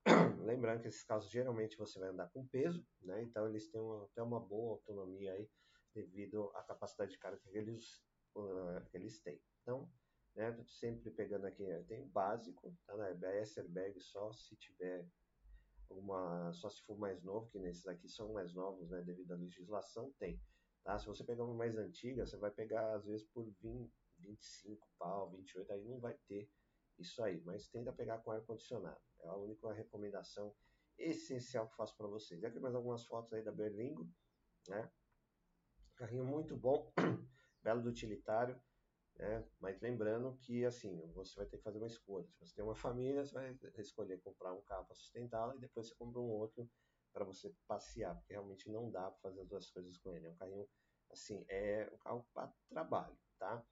Lembrando 0.45 0.83
que 0.83 0.89
esses 0.89 1.05
carros 1.05 1.31
geralmente 1.31 1.77
você 1.77 1.99
vai 1.99 2.09
andar 2.09 2.29
com 2.31 2.47
peso, 2.47 2.87
né? 3.03 3.23
então 3.23 3.49
eles 3.49 3.69
têm 3.69 3.81
uma, 3.81 4.05
até 4.05 4.23
uma 4.23 4.41
boa 4.41 4.73
autonomia 4.73 5.33
aí 5.33 5.49
devido 5.95 6.51
à 6.55 6.63
capacidade 6.63 7.13
de 7.13 7.19
carga 7.19 7.39
que 7.39 7.57
eles, 7.57 8.03
uh, 8.35 8.83
eles 8.95 9.21
têm. 9.21 9.41
Então, 9.63 9.91
né, 10.35 10.57
sempre 10.65 11.11
pegando 11.11 11.47
aqui, 11.47 11.65
tem 11.87 12.01
o 12.01 12.07
básico, 12.07 12.75
tá? 12.87 12.97
Né? 12.97 13.11
ABS, 13.11 13.59
airbag 13.59 14.01
só 14.01 14.33
se 14.33 14.57
tiver 14.57 15.07
uma, 15.99 16.53
só 16.53 16.69
se 16.71 16.83
for 16.83 16.99
mais 16.99 17.23
novo, 17.23 17.49
que 17.51 17.59
nesses 17.59 17.87
aqui 17.87 18.09
são 18.09 18.33
mais 18.33 18.55
novos, 18.55 18.91
né, 18.91 19.03
devido 19.03 19.33
à 19.33 19.37
legislação, 19.37 20.13
tem. 20.19 20.41
Tá? 20.85 20.99
Se 20.99 21.07
você 21.07 21.25
pegar 21.25 21.45
uma 21.45 21.55
mais 21.55 21.77
antiga, 21.77 22.27
você 22.27 22.37
vai 22.37 22.51
pegar 22.51 22.95
às 22.95 23.05
vezes 23.05 23.27
por 23.27 23.45
20, 23.61 23.93
25 24.19 24.89
pau, 24.99 25.31
28, 25.31 25.73
aí 25.73 25.85
não 25.85 25.99
vai 25.99 26.15
ter 26.27 26.51
isso 26.99 27.23
aí, 27.23 27.41
mas 27.45 27.69
tenta 27.69 27.93
pegar 27.93 28.19
com 28.19 28.31
ar 28.31 28.43
condicionado. 28.43 29.01
É 29.21 29.29
a 29.29 29.37
única 29.37 29.73
recomendação 29.73 30.55
essencial 30.99 31.69
que 31.69 31.77
faço 31.77 31.97
para 31.97 32.07
vocês. 32.07 32.45
Aqui 32.45 32.59
mais 32.59 32.75
algumas 32.75 33.05
fotos 33.07 33.33
aí 33.33 33.43
da 33.43 33.53
Berlingo, 33.53 34.09
né? 34.69 34.91
Carrinho 35.97 36.25
muito 36.25 36.57
bom, 36.57 36.93
belo 37.63 37.83
do 37.83 37.91
utilitário, 37.91 38.61
né? 39.21 39.45
Mas 39.61 39.79
lembrando 39.81 40.35
que 40.39 40.65
assim, 40.65 41.07
você 41.13 41.37
vai 41.37 41.47
ter 41.47 41.59
que 41.59 41.63
fazer 41.63 41.79
uma 41.79 41.87
escolha. 41.87 42.27
Se 42.33 42.47
você 42.47 42.55
tem 42.55 42.65
uma 42.65 42.75
família, 42.75 43.25
você 43.25 43.35
vai 43.35 43.59
escolher 43.79 44.21
comprar 44.23 44.55
um 44.55 44.63
carro 44.63 44.87
para 44.87 44.95
sustentá-la 44.95 45.55
e 45.55 45.61
depois 45.61 45.89
você 45.89 45.95
compra 45.95 46.21
um 46.21 46.31
outro 46.31 46.69
para 47.13 47.25
você 47.25 47.55
passear, 47.67 48.15
porque 48.17 48.33
realmente 48.33 48.71
não 48.71 48.91
dá 48.91 49.11
para 49.11 49.21
fazer 49.21 49.43
as 49.43 49.49
duas 49.49 49.71
coisas 49.71 49.99
com 49.99 50.15
ele. 50.15 50.27
É 50.27 50.31
um 50.31 50.37
carrinho 50.37 50.69
assim, 51.11 51.45
é 51.49 51.91
um 51.93 51.99
carro 51.99 52.27
para 52.33 52.53
trabalho, 52.69 53.19
tá? 53.39 53.63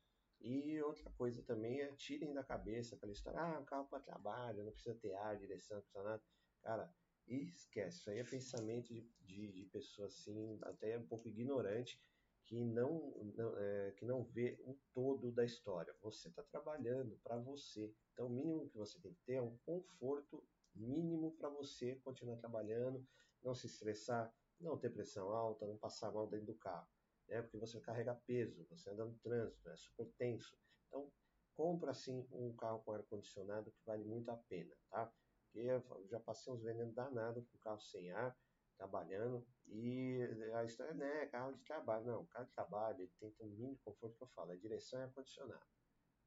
E 0.40 0.80
outra 0.82 1.10
coisa 1.12 1.42
também 1.42 1.80
é 1.80 1.92
tirem 1.96 2.32
da 2.34 2.44
cabeça 2.44 2.94
aquela 2.94 3.12
história, 3.12 3.40
ah, 3.40 3.58
um 3.58 3.64
carro 3.64 3.88
para 3.88 4.00
trabalho, 4.00 4.64
não 4.64 4.72
precisa 4.72 4.94
ter 4.96 5.14
ar, 5.14 5.36
direção, 5.36 5.76
não 5.76 5.82
precisa 5.82 6.04
nada. 6.04 6.22
Cara, 6.62 6.94
esquece, 7.26 7.98
isso 7.98 8.10
aí 8.10 8.18
é 8.18 8.24
pensamento 8.24 8.92
de, 8.92 9.08
de, 9.20 9.52
de 9.52 9.64
pessoa 9.66 10.08
assim, 10.08 10.58
até 10.62 10.98
um 10.98 11.06
pouco 11.06 11.28
ignorante, 11.28 12.00
que 12.48 12.64
não, 12.64 13.12
não 13.36 13.58
é, 13.58 13.92
que 13.92 14.04
não 14.04 14.24
vê 14.24 14.58
o 14.64 14.76
todo 14.92 15.30
da 15.30 15.44
história. 15.44 15.94
Você 16.02 16.28
está 16.28 16.42
trabalhando 16.42 17.16
para 17.22 17.36
você. 17.36 17.94
Então, 18.12 18.26
o 18.26 18.30
mínimo 18.30 18.68
que 18.68 18.76
você 18.76 18.98
tem 19.00 19.12
que 19.12 19.20
ter 19.24 19.34
é 19.34 19.42
um 19.42 19.56
conforto 19.58 20.44
mínimo 20.74 21.36
para 21.36 21.48
você 21.48 21.96
continuar 21.96 22.38
trabalhando, 22.38 23.06
não 23.42 23.54
se 23.54 23.66
estressar, 23.66 24.34
não 24.58 24.76
ter 24.76 24.90
pressão 24.90 25.30
alta, 25.30 25.66
não 25.66 25.78
passar 25.78 26.10
mal 26.10 26.26
dentro 26.26 26.46
do 26.46 26.54
carro 26.54 26.88
né? 27.28 27.42
porque 27.42 27.58
você 27.58 27.80
carrega 27.80 28.14
peso, 28.26 28.66
você 28.68 28.90
anda 28.90 29.04
no 29.04 29.14
trânsito, 29.18 29.68
é 29.68 29.76
super 29.76 30.10
tenso. 30.16 30.58
Então, 30.86 31.12
compra 31.54 31.90
assim 31.90 32.26
um 32.32 32.54
carro 32.56 32.80
com 32.80 32.92
ar-condicionado 32.92 33.70
que 33.70 33.84
vale 33.84 34.04
muito 34.04 34.30
a 34.30 34.36
pena, 34.36 34.74
tá? 34.90 35.12
Porque 35.44 35.60
eu 35.60 36.06
já 36.08 36.20
passei 36.20 36.52
uns 36.52 36.62
venenos 36.62 36.94
danados 36.94 37.46
com 37.48 37.58
carro 37.58 37.80
sem 37.80 38.10
ar, 38.10 38.36
trabalhando, 38.78 39.46
e 39.66 40.20
a 40.54 40.64
história 40.64 40.94
não 40.94 41.04
é 41.04 41.26
carro 41.26 41.52
de 41.52 41.62
trabalho, 41.64 42.06
não. 42.06 42.26
Carro 42.26 42.46
de 42.46 42.52
trabalho, 42.52 43.00
ele 43.00 43.12
tem 43.18 43.46
um 43.46 43.50
mínimo 43.50 43.78
conforto 43.84 44.16
que 44.16 44.22
eu 44.22 44.28
falo, 44.28 44.52
a 44.52 44.56
direção 44.56 45.00
é 45.00 45.04
ar-condicionado. 45.04 45.66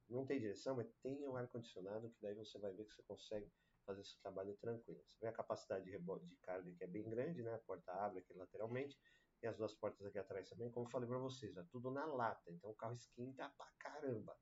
Não 0.10 0.26
tem 0.26 0.40
direção, 0.40 0.76
mas 0.76 0.94
tem 1.02 1.28
um 1.28 1.36
ar-condicionado 1.36 2.12
que 2.12 2.22
daí 2.22 2.36
você 2.36 2.60
vai 2.60 2.74
ver 2.74 2.86
que 2.86 2.94
você 2.94 3.04
consegue 3.04 3.52
fazer 3.86 4.04
seu 4.04 4.20
trabalho 4.22 4.56
tranquilo. 4.58 5.02
Você 5.08 5.18
vê 5.22 5.28
a 5.28 5.34
capacidade 5.34 5.86
de, 5.86 5.92
rebote, 5.92 6.26
de 6.28 6.36
carga 6.38 6.72
que 6.72 6.84
é 6.84 6.88
bem 6.88 7.10
grande, 7.10 7.42
né? 7.42 7.54
A 7.56 7.60
porta 7.60 7.92
abre 7.94 8.20
aqui 8.20 8.34
lateralmente, 8.34 9.00
e 9.42 9.48
as 9.48 9.58
duas 9.58 9.74
portas 9.74 10.06
aqui 10.06 10.20
atrás 10.20 10.48
também, 10.50 10.70
como 10.70 10.86
eu 10.86 10.92
falei 10.92 11.08
para 11.08 11.18
vocês, 11.18 11.56
é 11.58 11.64
tudo 11.72 11.90
na 11.90 12.06
lata, 12.06 12.52
então 12.52 12.70
o 12.70 12.76
carro 12.76 12.94
esquenta 12.94 13.50
pra 13.58 13.66
caramba, 13.80 14.38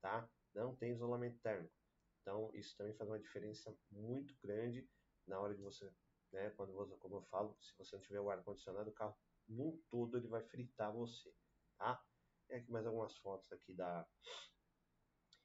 tá? 0.00 0.28
Não 0.54 0.76
tem 0.76 0.92
isolamento 0.92 1.40
térmico. 1.40 1.74
Então 2.20 2.50
isso 2.54 2.76
também 2.76 2.94
faz 2.94 3.10
uma 3.10 3.18
diferença 3.18 3.76
muito 3.90 4.36
grande 4.40 4.88
na 5.26 5.40
hora 5.40 5.54
de 5.54 5.62
você, 5.62 5.90
né, 6.36 6.50
quando 6.50 6.74
você, 6.74 6.94
como 6.98 7.16
eu 7.16 7.22
falo, 7.22 7.56
se 7.60 7.74
você 7.78 7.96
não 7.96 8.02
tiver 8.02 8.20
o 8.20 8.30
ar 8.30 8.44
condicionado, 8.44 8.90
o 8.90 8.94
carro 8.94 9.16
num 9.48 9.82
todo 9.90 10.18
ele 10.18 10.28
vai 10.28 10.42
fritar 10.42 10.92
você, 10.92 11.34
tá? 11.78 12.04
Tem 12.46 12.58
aqui 12.58 12.70
mais 12.70 12.86
algumas 12.86 13.16
fotos 13.16 13.50
aqui 13.52 13.74
da 13.74 14.06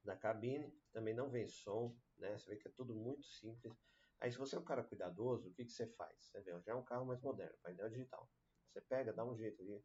da 0.03 0.17
cabine, 0.17 0.75
também 0.91 1.13
não 1.13 1.29
vem 1.29 1.47
som, 1.47 1.95
né? 2.17 2.35
Você 2.37 2.49
vê 2.49 2.57
que 2.57 2.67
é 2.67 2.71
tudo 2.71 2.95
muito 2.95 3.23
simples. 3.27 3.73
Aí 4.19 4.31
se 4.31 4.37
você 4.37 4.55
é 4.55 4.59
um 4.59 4.65
cara 4.65 4.83
cuidadoso, 4.83 5.49
o 5.49 5.53
que, 5.53 5.63
que 5.63 5.71
você 5.71 5.87
faz? 5.93 6.25
Você 6.25 6.41
vê, 6.41 6.59
já 6.61 6.71
é 6.73 6.75
um 6.75 6.83
carro 6.83 7.05
mais 7.05 7.21
moderno, 7.21 7.55
painel 7.61 7.89
digital. 7.89 8.29
Você 8.67 8.81
pega, 8.81 9.13
dá 9.13 9.23
um 9.23 9.37
jeito 9.37 9.61
ali, 9.61 9.83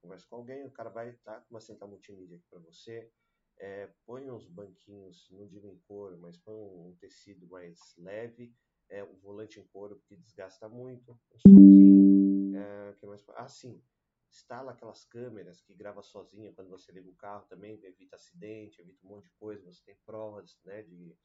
conversa 0.00 0.26
com 0.28 0.36
alguém, 0.36 0.66
o 0.66 0.72
cara 0.72 0.90
vai 0.90 1.10
estar 1.10 1.40
com 1.42 1.54
uma 1.54 1.60
central 1.60 1.88
multimídia 1.88 2.36
aqui 2.36 2.46
para 2.50 2.58
você, 2.58 3.12
é, 3.58 3.86
põe 4.04 4.28
uns 4.30 4.48
banquinhos, 4.48 5.28
não 5.30 5.46
digo 5.46 5.68
em 5.68 5.78
couro, 5.86 6.18
mas 6.18 6.36
põe 6.38 6.54
um 6.56 6.96
tecido 7.00 7.46
mais 7.46 7.78
leve, 7.96 8.52
é, 8.92 9.02
um 9.04 9.18
volante 9.18 9.58
em 9.60 9.66
couro 9.66 9.96
porque 9.96 10.16
desgasta 10.16 10.68
muito, 10.68 11.20
um 11.32 11.38
somzinho, 11.38 12.06
é, 12.52 12.94
que 12.94 13.06
mais? 13.06 13.24
Ah, 13.30 13.48
sim, 13.48 13.82
instala 14.30 14.72
aquelas 14.72 15.04
câmeras 15.04 15.62
que 15.62 15.74
grava 15.74 16.02
sozinha 16.02 16.52
quando 16.52 16.68
você 16.70 16.92
liga 16.92 17.08
o 17.08 17.16
carro 17.16 17.46
também, 17.46 17.82
evita 17.84 18.16
acidente, 18.16 18.80
evita 18.80 19.06
um 19.06 19.10
monte 19.10 19.24
de 19.26 19.32
coisa, 19.32 19.64
você 19.64 19.82
tem 19.84 19.96
provas, 20.04 20.58
né, 20.64 20.82
de 20.82 21.16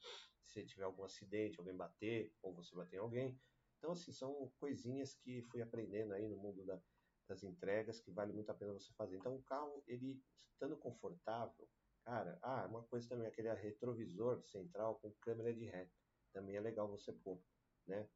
se 0.42 0.66
tiver 0.66 0.84
algum 0.86 1.04
acidente, 1.04 1.60
alguém 1.60 1.76
bater, 1.76 2.34
ou 2.42 2.54
você 2.56 2.76
bater 2.76 2.98
em 2.98 3.00
alguém. 3.00 3.40
Então, 3.78 3.92
assim, 3.92 4.12
são 4.12 4.52
coisinhas 4.60 5.14
que 5.14 5.42
fui 5.44 5.62
aprendendo 5.62 6.14
aí 6.14 6.28
no 6.28 6.38
mundo 6.38 6.66
da, 6.66 6.82
das 7.28 7.44
entregas 7.44 8.00
que 8.00 8.12
vale 8.12 8.34
muito 8.34 8.50
a 8.50 8.54
pena 8.56 8.74
você 8.74 8.94
fazer. 8.94 9.18
Então 9.18 9.36
o 9.36 9.44
carro, 9.44 9.84
ele 9.88 10.22
estando 10.36 10.78
confortável, 10.78 11.70
cara, 12.06 12.40
ah, 12.42 12.66
uma 12.68 12.84
coisa 12.84 13.10
também, 13.10 13.28
aquele 13.28 13.54
retrovisor 13.54 14.42
central 14.44 15.00
com 15.00 15.14
câmera 15.22 15.54
de 15.54 15.66
ré, 15.66 15.92
também 16.34 16.56
é 16.56 16.62
legal 16.62 16.88
você 16.90 17.12
pôr, 17.14 17.42
né? 17.88 18.08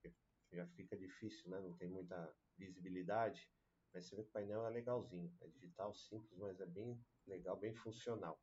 Já 0.52 0.68
fica 0.68 0.98
difícil, 0.98 1.50
né? 1.50 1.60
Não 1.60 1.76
tem 1.78 1.88
muita 1.88 2.36
visibilidade, 2.58 3.50
mas 3.94 4.06
você 4.06 4.16
vê 4.16 4.24
que 4.24 4.30
o 4.30 4.32
painel 4.32 4.66
é 4.66 4.70
legalzinho, 4.70 5.34
é 5.42 5.48
digital 5.48 5.94
simples, 5.94 6.38
mas 6.38 6.60
é 6.60 6.66
bem 6.66 7.00
legal, 7.28 7.58
bem 7.58 7.74
funcional. 7.76 8.40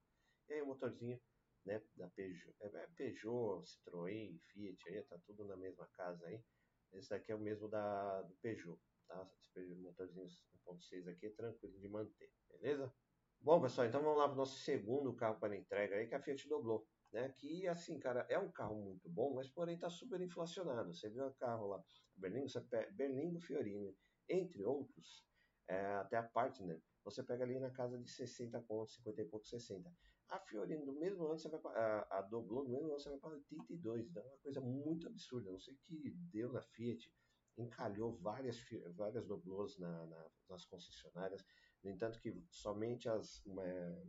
E 0.48 0.54
aí 0.54 0.62
o 0.62 0.66
motorzinho, 0.66 1.20
né, 1.64 1.82
da 1.96 2.08
Peugeot, 2.08 2.54
é, 2.60 2.66
é 2.66 2.86
Peugeot, 2.96 3.64
Citroën, 3.64 4.38
Fiat, 4.52 4.88
aí 4.88 5.02
tá 5.04 5.18
tudo 5.26 5.44
na 5.44 5.56
mesma 5.56 5.86
casa 5.88 6.26
aí. 6.26 6.42
Esse 6.92 7.10
daqui 7.10 7.32
é 7.32 7.34
o 7.34 7.40
mesmo 7.40 7.68
da 7.68 8.22
do 8.22 8.34
Peugeot, 8.36 8.80
tá? 9.06 9.30
Esse 9.42 9.74
motorzinho 9.74 10.26
1.6 10.66 11.08
aqui 11.08 11.26
é 11.26 11.30
tranquilo 11.30 11.78
de 11.78 11.88
manter, 11.88 12.32
beleza? 12.50 12.92
Bom, 13.40 13.60
pessoal, 13.60 13.86
então 13.86 14.02
vamos 14.02 14.18
lá 14.18 14.24
para 14.24 14.34
o 14.34 14.38
nosso 14.38 14.58
segundo 14.58 15.14
carro 15.14 15.38
para 15.38 15.56
entrega 15.56 15.96
aí, 15.96 16.08
que 16.08 16.14
é 16.14 16.18
a 16.18 16.22
Fiat 16.22 16.48
Doblô. 16.48 16.86
Né, 17.12 17.28
que 17.38 17.66
assim, 17.66 17.98
cara, 17.98 18.26
é 18.28 18.38
um 18.38 18.50
carro 18.50 18.76
muito 18.76 19.08
bom, 19.08 19.34
mas 19.34 19.48
porém 19.48 19.74
está 19.74 19.88
super 19.88 20.20
inflacionado. 20.20 20.92
Você 20.92 21.08
viu 21.08 21.26
o 21.26 21.34
carro 21.34 21.68
lá, 21.68 21.82
Berlingo, 22.14 22.48
Berlingo 22.92 23.40
Fiorino, 23.40 23.96
entre 24.28 24.62
outros, 24.62 25.24
é, 25.66 25.94
até 25.96 26.18
a 26.18 26.22
Partner, 26.22 26.82
você 27.02 27.22
pega 27.22 27.44
ali 27.44 27.58
na 27.58 27.70
casa 27.70 27.98
de 27.98 28.10
60 28.10 28.60
pontos, 28.60 28.94
50 28.96 29.22
e 29.22 29.24
pouco, 29.24 29.46
60. 29.46 29.90
A 30.28 30.38
Fiorino, 30.40 30.84
do 30.84 30.92
mesmo 30.92 31.24
ano, 31.24 31.38
você 31.38 31.48
vai 31.48 31.60
a, 31.74 32.18
a 32.18 32.22
Doblô, 32.22 32.64
do 32.64 32.70
mesmo 32.70 32.88
ano, 32.88 33.00
você 33.00 33.08
vai 33.08 33.18
para 33.18 33.30
82. 33.30 34.08
Então 34.08 34.22
é 34.22 34.26
uma 34.26 34.38
coisa 34.38 34.60
muito 34.60 35.06
absurda. 35.06 35.50
Não 35.50 35.58
sei 35.58 35.72
o 35.72 35.78
que 35.78 36.10
deu 36.30 36.52
na 36.52 36.60
Fiat 36.60 37.10
encalhou 37.58 38.16
várias, 38.16 38.56
várias 38.94 39.26
doblôs 39.26 39.76
na, 39.78 40.06
na, 40.06 40.30
nas 40.48 40.64
concessionárias, 40.64 41.44
no 41.82 41.90
entanto 41.90 42.20
que 42.20 42.32
somente 42.50 43.08
as, 43.08 43.44
é, 43.46 44.02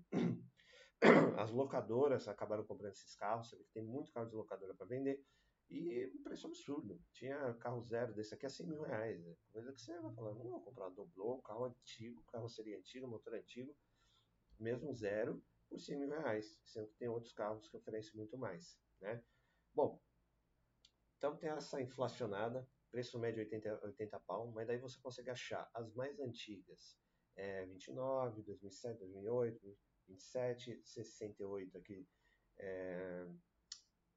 as 1.38 1.52
locadoras 1.52 2.28
acabaram 2.28 2.64
comprando 2.66 2.92
esses 2.92 3.16
carros, 3.16 3.50
você 3.50 3.56
vê 3.56 3.64
que 3.64 3.72
tem 3.72 3.84
muito 3.84 4.12
carro 4.12 4.30
de 4.30 4.36
locadora 4.36 4.74
para 4.74 4.86
vender, 4.86 5.24
e 5.70 6.08
um 6.16 6.24
preço 6.24 6.48
absurdo. 6.48 7.00
Tinha 7.12 7.54
carro 7.56 7.82
zero 7.82 8.14
desse 8.14 8.34
aqui 8.34 8.46
a 8.46 8.50
100 8.50 8.68
mil 8.68 8.82
reais. 8.82 9.24
Né? 9.24 9.36
Coisa 9.52 9.72
que 9.72 9.80
você 9.80 10.00
vai 10.00 10.14
falar, 10.14 10.34
não 10.34 10.50
vou 10.50 10.62
comprar 10.62 10.90
doblô, 10.90 11.36
um 11.36 11.42
carro 11.42 11.66
antigo, 11.66 12.24
carro 12.32 12.50
seria 12.50 12.78
antigo, 12.78 13.08
motor 13.08 13.36
antigo, 13.36 13.76
mesmo 14.60 14.92
zero, 14.94 15.42
por 15.70 15.80
100 15.80 16.00
mil 16.00 16.10
reais, 16.10 16.60
sendo 16.66 16.88
que 16.88 16.98
tem 16.98 17.08
outros 17.08 17.34
carros 17.34 17.70
que 17.70 17.78
oferecem 17.78 18.16
muito 18.16 18.38
mais. 18.38 18.80
Né? 19.00 19.24
Bom, 19.74 20.02
então 21.18 21.38
tem 21.38 21.50
essa 21.50 21.80
inflacionada, 21.80 22.68
preço 22.90 23.20
médio 23.20 23.44
80, 23.44 23.86
80 23.86 24.20
pau, 24.22 24.52
mas 24.52 24.68
daí 24.68 24.80
você 24.80 25.00
consegue 25.00 25.30
achar 25.30 25.70
as 25.74 25.94
mais 25.94 26.20
antigas, 26.20 26.98
é, 27.36 27.66
29, 27.68 28.42
2007, 28.42 29.00
2008, 29.00 29.78
27, 30.10 30.82
68 30.84 31.78
aqui, 31.78 32.08
é, 32.58 33.26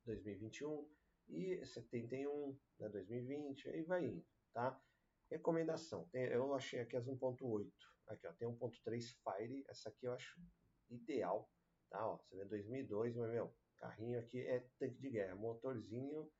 2021 0.04 0.88
e 1.28 1.64
71, 1.64 2.58
né, 2.78 2.88
2020, 2.88 3.68
aí 3.68 3.82
vai 3.82 4.04
indo, 4.04 4.26
tá? 4.52 4.80
Recomendação, 5.30 6.08
tem, 6.10 6.24
eu 6.24 6.54
achei 6.54 6.80
aqui 6.80 6.96
as 6.96 7.06
1.8, 7.06 7.70
aqui 8.08 8.26
ó, 8.26 8.32
tem 8.32 8.48
1.3 8.48 9.02
Fire, 9.22 9.64
essa 9.68 9.88
aqui 9.88 10.06
eu 10.06 10.12
acho 10.12 10.40
ideal, 10.90 11.50
tá? 11.90 12.06
Ó, 12.06 12.16
você 12.18 12.36
vê 12.36 12.44
2002, 12.44 13.16
mas 13.16 13.30
meu, 13.30 13.54
carrinho 13.78 14.18
aqui 14.18 14.40
é 14.40 14.66
tanque 14.78 14.98
de 15.00 15.10
guerra, 15.10 15.34
motorzinho 15.36 16.30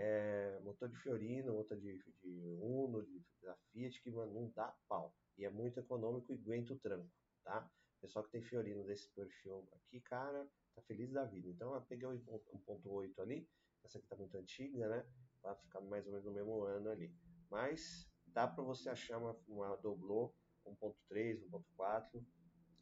é, 0.00 0.58
motor 0.60 0.88
de 0.88 0.96
Fiorino, 0.96 1.52
motor 1.52 1.78
de, 1.78 2.02
de 2.22 2.58
Uno, 2.62 3.02
de, 3.04 3.22
da 3.42 3.54
Fiat, 3.70 4.00
que 4.02 4.10
mano, 4.10 4.32
não 4.32 4.50
dá 4.56 4.74
pau. 4.88 5.14
E 5.36 5.44
é 5.44 5.50
muito 5.50 5.78
econômico 5.78 6.32
e 6.32 6.36
aguenta 6.36 6.72
o 6.72 6.78
tranco, 6.78 7.10
tá? 7.44 7.70
Pessoal 8.00 8.24
que 8.24 8.30
tem 8.30 8.42
Fiorino 8.42 8.84
desse 8.84 9.08
perfil 9.10 9.68
aqui, 9.72 10.00
cara, 10.00 10.48
tá 10.74 10.82
feliz 10.82 11.12
da 11.12 11.24
vida. 11.24 11.48
Então 11.48 11.74
eu 11.74 11.82
peguei 11.82 12.06
o 12.08 12.12
1.8 12.12 13.18
ali, 13.18 13.48
essa 13.84 13.98
aqui 13.98 14.06
tá 14.06 14.16
muito 14.16 14.36
antiga, 14.36 14.88
né? 14.88 15.06
Vai 15.42 15.54
ficar 15.56 15.80
mais 15.80 16.06
ou 16.06 16.12
menos 16.12 16.26
no 16.26 16.32
mesmo 16.32 16.62
ano 16.62 16.90
ali. 16.90 17.14
Mas 17.50 18.10
dá 18.26 18.46
para 18.46 18.62
você 18.62 18.88
achar 18.88 19.18
uma, 19.18 19.36
uma 19.46 19.76
Doblô 19.76 20.34
1.3, 20.66 21.48
1.4 21.50 22.24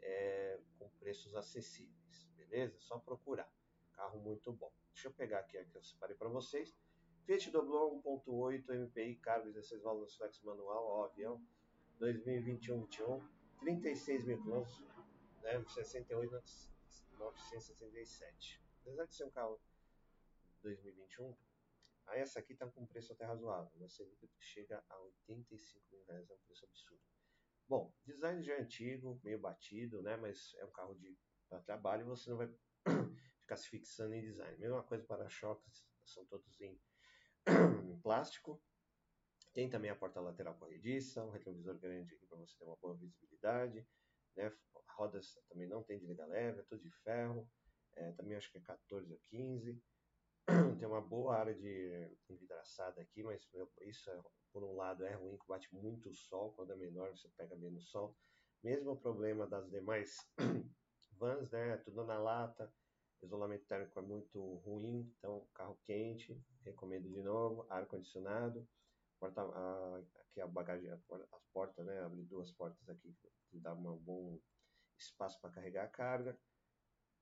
é, 0.01 0.61
com 0.79 0.89
preços 0.99 1.35
acessíveis, 1.35 2.29
beleza? 2.37 2.79
Só 2.79 2.99
procurar. 2.99 3.51
Carro 3.93 4.21
muito 4.21 4.53
bom. 4.53 4.73
Deixa 4.93 5.09
eu 5.09 5.13
pegar 5.13 5.41
aqui 5.41 5.59
a 5.59 5.65
que 5.65 5.77
eu 5.77 5.83
separei 5.83 6.17
para 6.17 6.29
vocês. 6.29 6.77
Fiat 7.25 7.51
Doblô 7.51 8.01
1.8 8.03 8.71
MPI 8.71 9.17
cargo 9.17 9.47
16 9.47 9.83
válvulas 9.83 10.15
flex 10.17 10.41
manual, 10.43 10.85
ó, 10.87 11.05
avião 11.05 11.43
2021-21, 12.01 13.23
36 13.61 14.25
mil 14.25 14.43
quilômetros, 14.43 14.83
né, 15.49 15.65
68 15.67 16.31
967. 17.19 18.63
Apesar 18.83 19.07
de 19.07 19.15
ser 19.15 19.25
um 19.25 19.31
carro 19.31 19.61
2021, 20.63 21.37
aí 22.07 22.21
essa 22.21 22.39
aqui 22.39 22.53
está 22.53 22.67
com 22.67 22.83
um 22.83 22.87
preço 22.87 23.13
até 23.13 23.25
razoável, 23.25 23.71
você 23.79 24.07
chega 24.39 24.85
a 24.89 25.01
85 25.01 25.85
mil 25.91 26.05
reais, 26.05 26.29
é 26.29 26.35
um 26.35 26.39
preço 26.39 26.65
absurdo. 26.67 27.03
Bom, 27.67 27.93
design 28.05 28.43
já 28.43 28.55
é 28.55 28.61
antigo, 28.61 29.21
meio 29.25 29.39
batido, 29.39 30.03
né, 30.03 30.17
mas 30.17 30.55
é 30.59 30.65
um 30.65 30.71
carro 30.71 30.95
de 30.95 31.19
trabalho 31.65 32.03
e 32.03 32.05
você 32.05 32.31
não 32.31 32.37
vai 32.37 32.49
ficar 33.41 33.57
se 33.57 33.69
fixando 33.69 34.15
em 34.15 34.23
design. 34.23 34.59
Mesma 34.59 34.83
coisa 34.83 35.05
para 35.05 35.29
choques, 35.29 35.87
são 36.05 36.25
todos 36.27 36.61
em 36.61 36.79
plástico. 38.03 38.63
Tem 39.53 39.69
também 39.69 39.91
a 39.91 39.97
porta 39.97 40.21
lateral 40.21 40.55
corrediça, 40.57 41.25
um 41.25 41.31
retrovisor 41.31 41.79
grande 41.79 42.15
aqui 42.15 42.27
para 42.27 42.39
você 42.39 42.57
ter 42.57 42.65
uma 42.65 42.77
boa 42.77 42.97
visibilidade. 42.97 43.87
Né? 44.39 44.53
Rodas 44.97 45.39
também 45.49 45.69
não 45.69 45.83
tem 45.83 45.99
de 45.99 46.07
liga 46.07 46.27
leve, 46.27 46.61
é 46.61 46.63
tudo 46.63 46.83
de 46.83 46.91
ferro. 47.03 47.49
É, 47.97 48.13
também 48.13 48.37
acho 48.37 48.51
que 48.51 48.59
é 48.59 48.61
14 48.61 49.13
ou 49.13 49.21
15. 49.29 49.83
tem 50.79 50.89
uma 50.89 51.01
boa 51.01 51.37
área 51.37 51.55
de 51.55 52.17
envidraçada 52.29 53.01
aqui, 53.01 53.23
mas 53.23 53.47
isso 53.83 54.11
é, 54.11 54.21
por 54.53 54.63
um 54.65 54.75
lado 54.75 55.05
é 55.05 55.15
ruim, 55.15 55.37
que 55.37 55.47
bate 55.47 55.69
muito 55.75 56.13
sol. 56.15 56.53
Quando 56.53 56.73
é 56.73 56.77
menor, 56.77 57.11
você 57.11 57.29
pega 57.37 57.57
menos 57.57 57.91
sol. 57.91 58.17
Mesmo 58.63 58.97
problema 58.97 59.47
das 59.47 59.69
demais 59.71 60.17
vans, 61.13 61.51
né? 61.51 61.77
Tudo 61.79 62.05
na 62.05 62.19
lata 62.19 62.73
isolamento 63.23 63.67
térmico 63.67 63.99
é 63.99 64.03
muito 64.03 64.41
ruim, 64.59 65.13
então 65.19 65.47
carro 65.55 65.79
quente, 65.85 66.41
recomendo 66.65 67.09
de 67.09 67.23
novo, 67.23 67.67
ar 67.69 67.87
condicionado, 67.87 68.67
porta, 69.19 69.43
a, 69.43 69.99
aqui 70.21 70.41
a 70.41 70.47
bagagem, 70.47 70.91
as 70.91 71.03
portas, 71.53 71.85
né, 71.85 72.01
abrir 72.01 72.25
duas 72.25 72.53
portas 72.53 72.89
aqui 72.89 73.15
que 73.51 73.59
dá 73.59 73.75
um 73.75 73.97
bom 73.97 74.41
espaço 74.97 75.41
para 75.41 75.51
carregar 75.51 75.85
a 75.85 75.89
carga, 75.89 76.39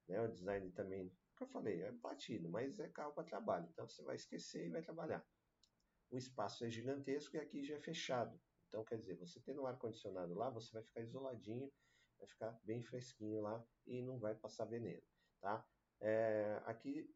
né, 0.09 0.21
o 0.21 0.29
design 0.29 0.71
também, 0.73 1.11
que 1.37 1.43
eu 1.43 1.49
falei, 1.49 1.83
é 1.83 1.93
batido, 1.93 2.49
mas 2.49 2.79
é 2.79 2.89
carro 2.89 3.13
para 3.13 3.25
trabalho, 3.25 3.69
então 3.71 3.89
você 3.89 4.03
vai 4.03 4.17
esquecer 4.17 4.67
e 4.67 4.71
vai 4.71 4.83
trabalhar. 4.83 5.27
O 6.11 6.17
espaço 6.17 6.65
é 6.65 6.71
gigantesco 6.71 7.37
e 7.37 7.41
aqui 7.41 7.65
já 7.65 7.77
é 7.77 7.81
fechado, 7.81 8.41
então 8.69 8.85
quer 8.85 8.99
dizer, 8.99 9.17
você 9.17 9.41
tendo 9.41 9.63
um 9.63 9.67
ar 9.67 9.79
condicionado 9.79 10.35
lá, 10.35 10.51
você 10.51 10.73
vai 10.73 10.83
ficar 10.83 11.01
isoladinho, 11.01 11.73
vai 12.19 12.29
ficar 12.29 12.59
bem 12.63 12.83
fresquinho 12.83 13.43
lá 13.43 13.65
e 13.87 14.03
não 14.03 14.19
vai 14.19 14.35
passar 14.35 14.65
veneno, 14.65 15.03
tá? 15.41 15.67
É, 16.01 16.61
aqui 16.67 17.11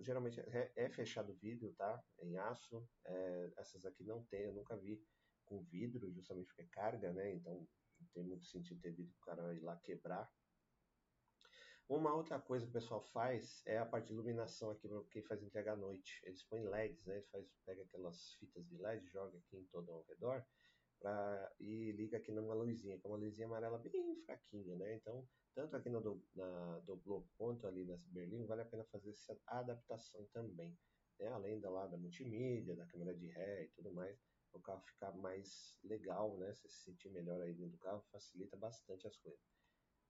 geralmente 0.00 0.40
é, 0.40 0.72
é, 0.76 0.88
fechado 0.90 1.34
vidro, 1.34 1.72
tá? 1.74 2.02
Em 2.20 2.36
aço. 2.38 2.88
É, 3.04 3.52
essas 3.58 3.84
aqui 3.84 4.04
não 4.04 4.24
tem, 4.24 4.42
eu 4.42 4.54
nunca 4.54 4.76
vi 4.76 5.02
com 5.44 5.62
vidro, 5.62 6.10
justamente 6.12 6.46
porque 6.46 6.62
é 6.62 6.66
carga, 6.66 7.12
né? 7.12 7.32
Então 7.32 7.66
não 7.98 8.08
tem 8.14 8.22
muito 8.22 8.46
sentido 8.46 8.80
ter 8.80 8.92
vidro 8.92 9.14
o 9.16 9.24
cara 9.24 9.54
ir 9.54 9.60
lá 9.60 9.76
quebrar. 9.76 10.30
Uma 11.88 12.14
outra 12.14 12.38
coisa 12.38 12.64
que 12.64 12.70
o 12.70 12.72
pessoal 12.72 13.02
faz 13.02 13.62
é 13.66 13.78
a 13.78 13.84
parte 13.84 14.06
de 14.06 14.12
iluminação 14.12 14.70
aqui 14.70 14.88
para 14.88 15.02
quem 15.10 15.22
faz 15.24 15.42
entrega 15.42 15.72
à 15.72 15.76
noite. 15.76 16.20
Eles 16.24 16.44
põem 16.44 16.62
LEDs, 16.62 17.04
né? 17.04 17.16
Eles 17.16 17.28
faz, 17.30 17.44
pega 17.66 17.82
aquelas 17.82 18.34
fitas 18.34 18.64
de 18.68 18.78
LED, 18.78 19.08
joga 19.08 19.36
aqui 19.36 19.56
em 19.56 19.64
todo 19.64 19.90
ao 19.90 20.04
redor 20.04 20.46
pra, 21.00 21.52
e 21.58 21.92
liga 21.92 22.18
aqui 22.18 22.30
numa 22.30 22.54
luzinha, 22.54 22.98
que 22.98 23.06
é 23.06 23.10
uma 23.10 23.18
luzinha 23.18 23.46
amarela 23.46 23.78
bem 23.78 24.16
fraquinha, 24.24 24.76
né? 24.76 24.94
Então 24.94 25.26
tanto 25.54 25.76
aqui 25.76 25.88
no 25.88 26.00
do, 26.00 26.24
na 26.34 26.78
Doblo 26.80 27.28
quanto 27.36 27.66
ali 27.66 27.84
nessa 27.84 28.08
Berlim, 28.10 28.46
vale 28.46 28.62
a 28.62 28.66
pena 28.66 28.84
fazer 28.84 29.10
essa 29.10 29.36
adaptação 29.46 30.24
também. 30.32 30.76
Né? 31.18 31.28
Além 31.28 31.60
da, 31.60 31.68
lá, 31.68 31.86
da 31.86 31.96
multimídia, 31.96 32.76
da 32.76 32.86
câmera 32.86 33.14
de 33.14 33.26
ré 33.28 33.64
e 33.64 33.68
tudo 33.70 33.92
mais, 33.92 34.18
o 34.52 34.60
carro 34.60 34.82
ficar 34.82 35.12
mais 35.12 35.76
legal, 35.84 36.36
né? 36.38 36.54
Você 36.54 36.68
se 36.68 36.84
sentir 36.84 37.10
melhor 37.10 37.40
aí 37.40 37.52
dentro 37.54 37.72
do 37.72 37.78
carro, 37.78 38.04
facilita 38.10 38.56
bastante 38.56 39.06
as 39.06 39.16
coisas. 39.16 39.40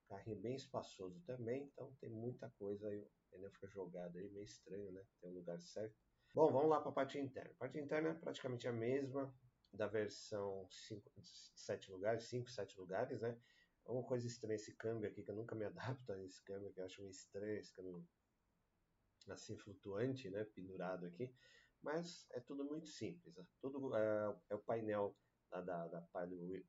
Carrinho 0.08 0.40
bem 0.40 0.56
espaçoso 0.56 1.20
também, 1.24 1.64
então 1.64 1.94
tem 2.00 2.10
muita 2.10 2.50
coisa 2.58 2.88
aí, 2.88 3.00
o 3.00 3.10
pneu 3.30 3.50
fica 3.50 3.68
jogado 3.68 4.18
aí, 4.18 4.28
meio 4.30 4.44
estranho, 4.44 4.90
né? 4.92 5.04
Tem 5.20 5.30
um 5.30 5.34
lugar 5.34 5.60
certo. 5.60 5.96
Bom, 6.34 6.52
vamos 6.52 6.68
lá 6.68 6.80
para 6.80 6.90
a 6.90 6.94
parte 6.94 7.18
interna. 7.18 7.50
A 7.50 7.54
parte 7.54 7.78
interna 7.78 8.10
é 8.10 8.14
praticamente 8.14 8.66
a 8.66 8.72
mesma 8.72 9.34
da 9.72 9.86
versão 9.86 10.66
5, 10.70 11.10
7 11.54 11.90
lugares, 11.90 12.24
5, 12.24 12.50
7 12.50 12.78
lugares, 12.78 13.20
né? 13.20 13.38
É 13.86 13.90
uma 13.90 14.02
coisa 14.02 14.26
estranha 14.26 14.56
esse 14.56 14.74
câmbio 14.74 15.08
aqui, 15.08 15.22
que 15.22 15.30
eu 15.30 15.36
nunca 15.36 15.54
me 15.54 15.64
adapto 15.64 16.12
a 16.12 16.22
esse 16.24 16.42
câmbio, 16.44 16.72
que 16.72 16.80
eu 16.80 16.84
acho 16.84 17.00
meio 17.00 17.10
estranho 17.10 17.58
esse 17.58 17.72
câmbio 17.74 18.06
assim 19.28 19.56
flutuante, 19.56 20.28
né, 20.30 20.44
pendurado 20.44 21.06
aqui. 21.06 21.32
Mas 21.82 22.26
é 22.32 22.40
tudo 22.40 22.64
muito 22.64 22.88
simples. 22.88 23.36
É 23.38 23.44
tudo 23.60 23.94
é, 23.96 24.36
é 24.50 24.54
o 24.54 24.58
painel 24.58 25.16
da, 25.50 25.60
da, 25.60 25.88
da, 25.88 26.06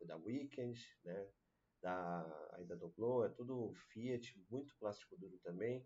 da 0.05 0.17
Weekend, 0.17 0.79
né, 1.03 1.29
da, 1.81 2.49
ainda 2.53 2.75
do 2.75 2.89
Glow, 2.91 3.25
é 3.25 3.29
tudo 3.29 3.73
Fiat, 3.73 4.39
muito 4.49 4.75
plástico 4.77 5.17
duro 5.17 5.37
também. 5.39 5.85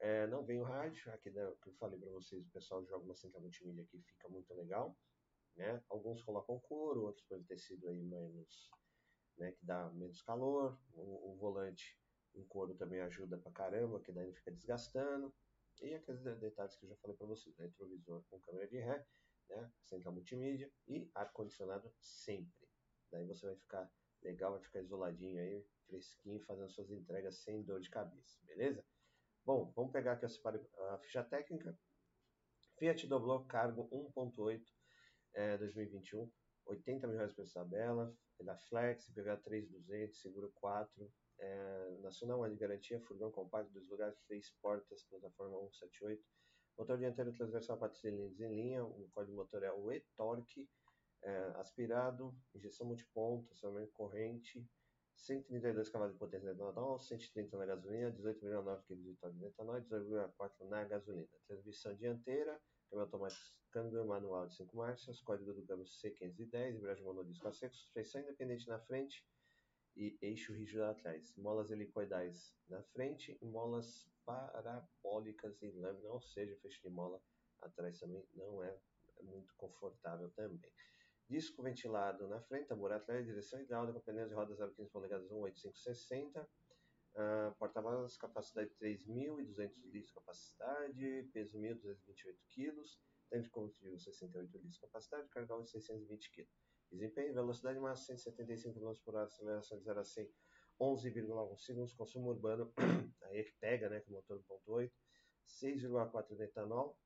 É, 0.00 0.26
não 0.26 0.44
vem 0.44 0.60
o 0.60 0.64
rádio, 0.64 1.12
aqui 1.12 1.30
né, 1.30 1.52
que 1.62 1.68
eu 1.68 1.74
falei 1.74 1.98
para 1.98 2.10
vocês, 2.10 2.46
o 2.46 2.50
pessoal 2.50 2.84
joga 2.84 3.04
uma 3.04 3.14
central 3.14 3.42
multimídia 3.42 3.84
aqui, 3.84 4.02
fica 4.02 4.28
muito 4.28 4.52
legal. 4.54 4.96
Né? 5.56 5.82
Alguns 5.88 6.22
colocam 6.22 6.58
couro, 6.60 7.04
outros 7.04 7.24
põem 7.26 7.42
tecido 7.44 7.88
aí 7.88 8.02
menos 8.02 8.70
né, 9.36 9.52
que 9.52 9.64
dá 9.64 9.90
menos 9.90 10.22
calor. 10.22 10.78
O, 10.92 11.32
o, 11.32 11.36
volante 11.36 11.98
em 12.34 12.44
couro 12.44 12.74
também 12.74 13.00
ajuda 13.00 13.38
pra 13.38 13.52
caramba, 13.52 14.00
que 14.00 14.12
daí 14.12 14.26
não 14.26 14.34
fica 14.34 14.50
desgastando. 14.50 15.32
E 15.80 15.94
aqueles 15.94 16.22
detalhes 16.22 16.76
que 16.76 16.84
eu 16.84 16.90
já 16.90 16.96
falei 16.96 17.16
para 17.16 17.26
vocês, 17.26 17.56
né, 17.56 17.66
retrovisor 17.66 18.24
com 18.30 18.40
câmera 18.40 18.68
de 18.68 18.78
ré, 18.78 19.06
né, 19.48 19.72
central 19.84 20.14
multimídia 20.14 20.70
e 20.86 21.10
ar-condicionado 21.14 21.92
sempre. 22.00 22.68
Daí 23.10 23.26
você 23.26 23.46
vai 23.46 23.56
ficar 23.56 23.90
legal, 24.22 24.52
vai 24.52 24.62
ficar 24.62 24.80
isoladinho 24.80 25.40
aí, 25.40 25.66
fresquinho, 25.86 26.40
fazendo 26.44 26.70
suas 26.70 26.90
entregas 26.90 27.42
sem 27.42 27.62
dor 27.62 27.80
de 27.80 27.90
cabeça, 27.90 28.38
beleza? 28.44 28.84
Bom, 29.44 29.70
vamos 29.76 29.92
pegar 29.92 30.12
aqui 30.12 30.24
a 30.24 30.98
ficha 30.98 31.22
técnica. 31.22 31.78
Fiat 32.78 33.06
Doblo 33.06 33.44
Cargo 33.44 33.88
1.8 33.90 34.64
é, 35.34 35.58
2021, 35.58 36.30
80 36.66 37.06
mil 37.06 37.16
reais 37.16 37.34
por 37.34 37.46
tabela, 37.52 38.14
da 38.40 38.56
Flex, 38.56 39.08
IPVA 39.08 39.36
3,200, 39.36 40.20
seguro 40.20 40.50
4, 40.54 41.12
é, 41.38 41.98
nacional 42.00 42.48
de 42.48 42.56
garantia, 42.56 43.00
furgão 43.00 43.30
compacto, 43.30 43.72
dois 43.72 43.88
lugares, 43.88 44.18
três 44.26 44.50
portas, 44.62 45.04
plataforma 45.04 45.58
178, 45.58 46.22
motor 46.78 46.98
dianteiro 46.98 47.32
transversal 47.32 47.78
4 47.78 47.98
cilindros 47.98 48.40
em 48.40 48.54
linha, 48.54 48.84
o 48.84 49.08
código 49.12 49.36
motor 49.36 49.62
é 49.62 49.72
o 49.72 49.92
e-torque, 49.92 50.68
é, 51.22 51.36
aspirado, 51.56 52.34
injeção 52.54 52.86
multiponto, 52.86 53.52
acionamento 53.52 53.92
corrente, 53.92 54.66
132 55.16 55.88
cavalos 55.88 56.14
de 56.14 56.18
potência 56.18 56.52
de 56.54 56.60
etanol, 56.60 56.98
130 56.98 57.56
na 57.56 57.66
gasolina, 57.66 58.10
18,9 58.12 58.82
kg 58.82 58.96
de 58.96 59.38
de 59.38 59.44
etanol, 59.46 59.80
18,4 59.80 60.68
na 60.68 60.84
gasolina. 60.84 61.28
Transmissão 61.46 61.94
dianteira, 61.94 62.60
câmbio 62.88 63.04
automático, 63.04 63.42
câmbio 63.70 64.06
manual 64.06 64.46
de 64.46 64.56
5 64.56 64.76
marchas, 64.76 65.20
código 65.20 65.52
do 65.52 65.64
câmbio 65.64 65.84
C510, 65.84 66.76
embreagem 66.76 67.04
monodisco 67.04 67.48
a 67.48 67.52
seco, 67.52 67.74
suspensão 67.74 68.20
independente 68.20 68.68
na 68.68 68.78
frente 68.80 69.26
e 69.96 70.18
eixo 70.20 70.52
rígido 70.52 70.84
atrás, 70.84 71.34
molas 71.36 71.70
helicoidais 71.70 72.54
na 72.68 72.82
frente 72.82 73.38
e 73.40 73.46
molas 73.46 74.08
parabólicas 74.24 75.62
em 75.62 75.72
lâmina, 75.72 76.10
ou 76.10 76.20
seja, 76.20 76.56
fecho 76.56 76.82
de 76.82 76.88
mola 76.88 77.22
atrás 77.60 77.98
também 77.98 78.26
não 78.34 78.62
é 78.62 78.76
muito 79.22 79.54
confortável 79.56 80.30
também. 80.30 80.72
Disco 81.28 81.62
ventilado 81.62 82.28
na 82.28 82.40
frente, 82.42 82.68
tambor 82.68 82.92
atrás, 82.92 83.24
direção 83.24 83.60
hidráulica, 83.60 84.00
pneus 84.00 84.28
de 84.28 84.34
rodas 84.34 84.58
0,15 84.58 84.90
polegadas 84.90 85.30
18560, 85.30 86.48
Uh, 87.14 87.54
Porta-malas, 87.58 88.16
capacidade 88.16 88.70
3.200 88.80 89.70
litros 89.92 90.12
capacidade, 90.12 91.30
peso 91.32 91.58
1.228 91.58 92.36
kg, 92.48 92.82
tanque 93.30 93.44
de 93.44 93.50
combustível 93.50 93.96
68 93.96 94.52
litros 94.52 94.78
capacidade, 94.78 95.28
carga 95.28 95.62
de 95.62 95.70
620 95.70 96.30
kg. 96.32 96.48
Desempenho, 96.90 97.34
velocidade 97.34 97.78
máxima 97.78 98.18
175 98.18 98.80
km 98.80 98.94
por 99.04 99.14
hora, 99.14 99.26
aceleração 99.26 99.78
de 99.78 99.84
0 99.84 100.00
a 100.00 100.04
100 100.04 100.28
11,1 100.80 101.58
segundos, 101.58 101.94
consumo 101.94 102.30
urbano, 102.30 102.72
aí 103.22 103.38
é 103.38 103.42
que 103.44 103.52
pega, 103.60 103.88
né, 103.88 104.00
com 104.00 104.12
motor 104.12 104.42
1.8, 104.66 104.90
6,4 105.46 106.36
de 106.36 106.42
etanol, 106.42 106.98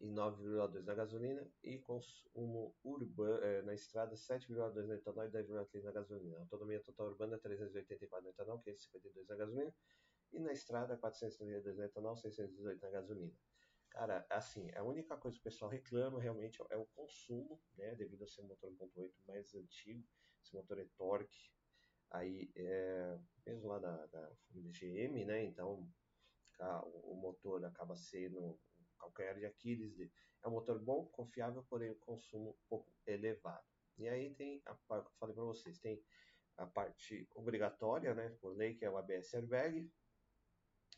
e 0.00 0.06
9,2 0.06 0.84
na 0.84 0.94
gasolina 0.94 1.50
e 1.62 1.78
consumo 1.78 2.74
urbano 2.84 3.42
é, 3.42 3.62
na 3.62 3.74
estrada 3.74 4.14
7,2 4.14 4.86
no 4.86 4.94
etanol 4.94 5.24
e 5.24 5.30
10,3 5.30 5.82
na 5.82 5.92
gasolina. 5.92 6.38
Autonomia 6.40 6.80
total 6.80 7.08
urbana 7.08 7.38
384 7.38 8.24
no 8.24 8.30
etanol, 8.30 8.58
552 8.60 9.28
na 9.28 9.36
gasolina 9.36 9.74
e 10.32 10.38
na 10.38 10.52
estrada 10.52 10.96
432 10.96 11.76
no 11.76 11.84
etanol, 11.84 12.16
618 12.16 12.80
na 12.82 12.90
gasolina. 12.90 13.32
Cara, 13.90 14.26
assim, 14.28 14.70
a 14.74 14.82
única 14.82 15.16
coisa 15.16 15.36
que 15.36 15.40
o 15.40 15.44
pessoal 15.44 15.70
reclama 15.70 16.20
realmente 16.20 16.60
é 16.68 16.76
o 16.76 16.84
consumo, 16.86 17.58
né, 17.76 17.94
devido 17.94 18.24
a 18.24 18.28
ser 18.28 18.42
um 18.42 18.48
motor 18.48 18.70
1.8 18.70 19.14
mais 19.26 19.54
antigo, 19.54 20.06
esse 20.42 20.54
motor 20.54 20.78
é 20.78 20.86
torque, 20.96 21.50
aí 22.10 22.50
é, 22.54 23.18
mesmo 23.46 23.68
lá 23.68 23.78
da, 23.78 24.06
da 24.06 24.30
GM, 24.50 25.24
né, 25.24 25.44
então 25.44 25.90
o 27.04 27.14
motor 27.14 27.64
acaba 27.64 27.96
sendo 27.96 28.58
calcanhar 28.96 29.38
de 29.38 29.46
Aquiles 29.46 29.94
dele. 29.94 30.12
É 30.42 30.48
um 30.48 30.52
motor 30.52 30.78
bom, 30.78 31.06
confiável, 31.06 31.64
porém 31.68 31.90
o 31.90 31.96
consumo 31.96 32.50
um 32.50 32.68
pouco 32.68 32.92
elevado. 33.06 33.64
E 33.98 34.08
aí 34.08 34.34
tem 34.34 34.62
a 34.66 34.74
parte 34.74 35.06
que 35.06 35.12
eu 35.12 35.18
falei 35.18 35.34
para 35.34 35.44
vocês, 35.44 35.78
tem 35.78 36.04
a 36.56 36.66
parte 36.66 37.28
obrigatória, 37.34 38.14
né, 38.14 38.30
por 38.40 38.56
lei, 38.56 38.74
que 38.74 38.84
é 38.84 38.90
o 38.90 38.96
ABS 38.96 39.34
airbag. 39.34 39.90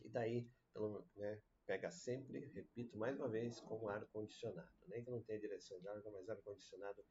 E 0.00 0.08
daí, 0.08 0.50
pelo, 0.72 1.04
né, 1.16 1.42
pega 1.66 1.90
sempre, 1.90 2.46
repito 2.54 2.96
mais 2.96 3.16
uma 3.18 3.28
vez, 3.28 3.60
com 3.60 3.88
ar 3.88 4.06
condicionado. 4.06 4.72
Nem 4.86 5.04
que 5.04 5.10
não 5.10 5.22
tenha 5.22 5.40
direção 5.40 5.78
de 5.80 5.88
ar, 5.88 6.02
mas 6.12 6.28
ar 6.28 6.40
condicionado 6.42 7.04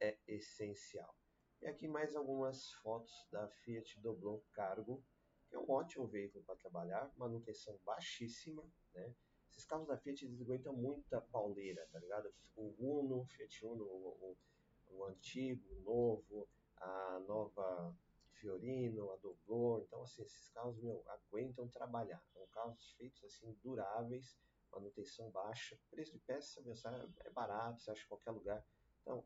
é 0.00 0.18
essencial. 0.26 1.16
E 1.62 1.66
aqui 1.66 1.88
mais 1.88 2.14
algumas 2.14 2.72
fotos 2.82 3.14
da 3.30 3.48
Fiat 3.48 4.00
Doblon 4.00 4.40
Cargo, 4.52 5.02
que 5.48 5.56
é 5.56 5.58
um 5.58 5.70
ótimo 5.70 6.06
veículo 6.06 6.44
para 6.44 6.56
trabalhar, 6.56 7.12
manutenção 7.16 7.78
baixíssima, 7.84 8.62
né? 8.94 9.14
Esses 9.56 9.68
carros 9.68 9.86
da 9.86 9.96
Fiat 9.96 10.24
eles 10.24 10.40
aguentam 10.40 10.74
muita 10.74 11.20
pauleira, 11.20 11.86
tá 11.92 11.98
ligado? 11.98 12.32
O 12.56 12.74
Uno, 12.78 13.24
Fiat 13.26 13.64
Uno, 13.64 13.84
o, 13.84 14.36
o, 14.88 14.96
o 14.96 15.04
antigo, 15.04 15.62
o 15.76 15.80
novo, 15.82 16.48
a 16.76 17.20
nova 17.26 17.96
Fiorino, 18.32 19.12
a 19.12 19.16
Doblor. 19.16 19.82
Então, 19.82 20.02
assim, 20.02 20.22
esses 20.22 20.48
carros, 20.50 20.76
meu, 20.82 21.04
aguentam 21.08 21.68
trabalhar. 21.68 22.20
São 22.32 22.44
carros 22.48 22.92
feitos, 22.98 23.22
assim, 23.24 23.56
duráveis, 23.62 24.36
manutenção 24.72 25.30
baixa. 25.30 25.78
Preço 25.90 26.12
de 26.12 26.18
peça, 26.18 26.60
meu, 26.62 26.74
é 27.20 27.30
barato, 27.30 27.80
você 27.80 27.90
acha 27.90 28.04
em 28.04 28.08
qualquer 28.08 28.32
lugar. 28.32 28.64
Então, 29.02 29.24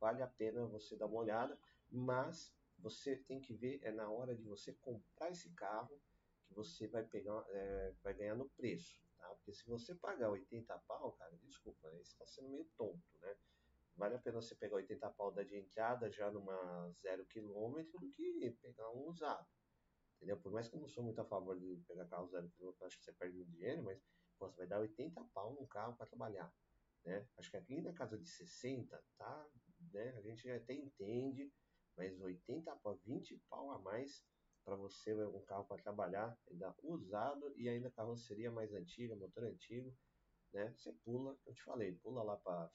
vale 0.00 0.22
a 0.22 0.26
pena 0.26 0.66
você 0.66 0.96
dar 0.96 1.06
uma 1.06 1.20
olhada, 1.20 1.58
mas 1.90 2.52
você 2.78 3.16
tem 3.16 3.40
que 3.40 3.52
ver, 3.52 3.78
é 3.82 3.92
na 3.92 4.10
hora 4.10 4.34
de 4.34 4.42
você 4.42 4.72
comprar 4.72 5.30
esse 5.30 5.50
carro, 5.50 6.00
que 6.46 6.54
você 6.54 6.88
vai 6.88 7.04
pegar, 7.04 7.44
é, 7.50 7.94
vai 8.02 8.14
ganhar 8.14 8.34
no 8.34 8.48
preço. 8.50 9.00
Tá? 9.30 9.36
Porque 9.36 9.52
se 9.52 9.64
você 9.66 9.94
pagar 9.94 10.30
80 10.30 10.76
pau, 10.80 11.12
cara, 11.12 11.36
desculpa, 11.36 11.88
você 11.90 12.00
está 12.00 12.26
sendo 12.26 12.48
meio 12.48 12.64
tonto, 12.76 13.18
né? 13.20 13.36
Vale 13.94 14.16
a 14.16 14.18
pena 14.18 14.40
você 14.40 14.54
pegar 14.54 14.76
80 14.76 15.10
pau 15.10 15.30
da 15.30 15.42
de 15.42 15.56
entrada 15.56 16.10
já 16.10 16.30
numa 16.30 16.90
zero 16.92 17.24
quilômetro 17.26 17.98
do 18.00 18.10
que 18.10 18.50
pegar 18.62 18.90
um 18.90 19.06
usado. 19.06 19.46
Entendeu? 20.16 20.36
Por 20.38 20.52
mais 20.52 20.68
que 20.68 20.74
eu 20.74 20.80
não 20.80 20.88
sou 20.88 21.04
muito 21.04 21.20
a 21.20 21.24
favor 21.24 21.58
de 21.58 21.76
pegar 21.86 22.06
carro 22.06 22.28
zero 22.28 22.50
quilômetro, 22.50 22.86
acho 22.86 22.98
que 22.98 23.04
você 23.04 23.12
perde 23.12 23.36
muito 23.36 23.50
dinheiro, 23.50 23.82
mas 23.82 24.02
pô, 24.38 24.48
você 24.50 24.56
vai 24.56 24.66
dar 24.66 24.80
80 24.80 25.22
pau 25.32 25.54
num 25.54 25.66
carro 25.66 25.96
para 25.96 26.06
trabalhar. 26.06 26.52
Né? 27.04 27.26
Acho 27.36 27.50
que 27.50 27.56
aqui 27.56 27.80
na 27.80 27.92
casa 27.92 28.18
de 28.18 28.26
60, 28.26 29.02
tá? 29.16 29.48
Né? 29.92 30.10
A 30.16 30.20
gente 30.20 30.50
até 30.50 30.74
entende, 30.74 31.52
mas 31.96 32.20
80 32.20 32.74
pau, 32.76 32.96
20 33.04 33.36
pau 33.48 33.70
a 33.70 33.78
mais 33.78 34.24
para 34.70 34.76
você 34.76 35.12
um 35.24 35.40
carro 35.40 35.64
para 35.64 35.82
trabalhar, 35.82 36.38
ainda 36.48 36.72
usado 36.84 37.52
e 37.56 37.68
ainda 37.68 37.90
carroceria 37.90 38.52
mais 38.52 38.72
antiga, 38.72 39.16
motor 39.16 39.42
antigo, 39.42 39.92
né? 40.52 40.72
Você 40.76 40.92
pula, 41.04 41.36
eu 41.44 41.52
te 41.52 41.62
falei, 41.64 41.92
pula 41.96 42.22
lá 42.22 42.36
para 42.36 42.70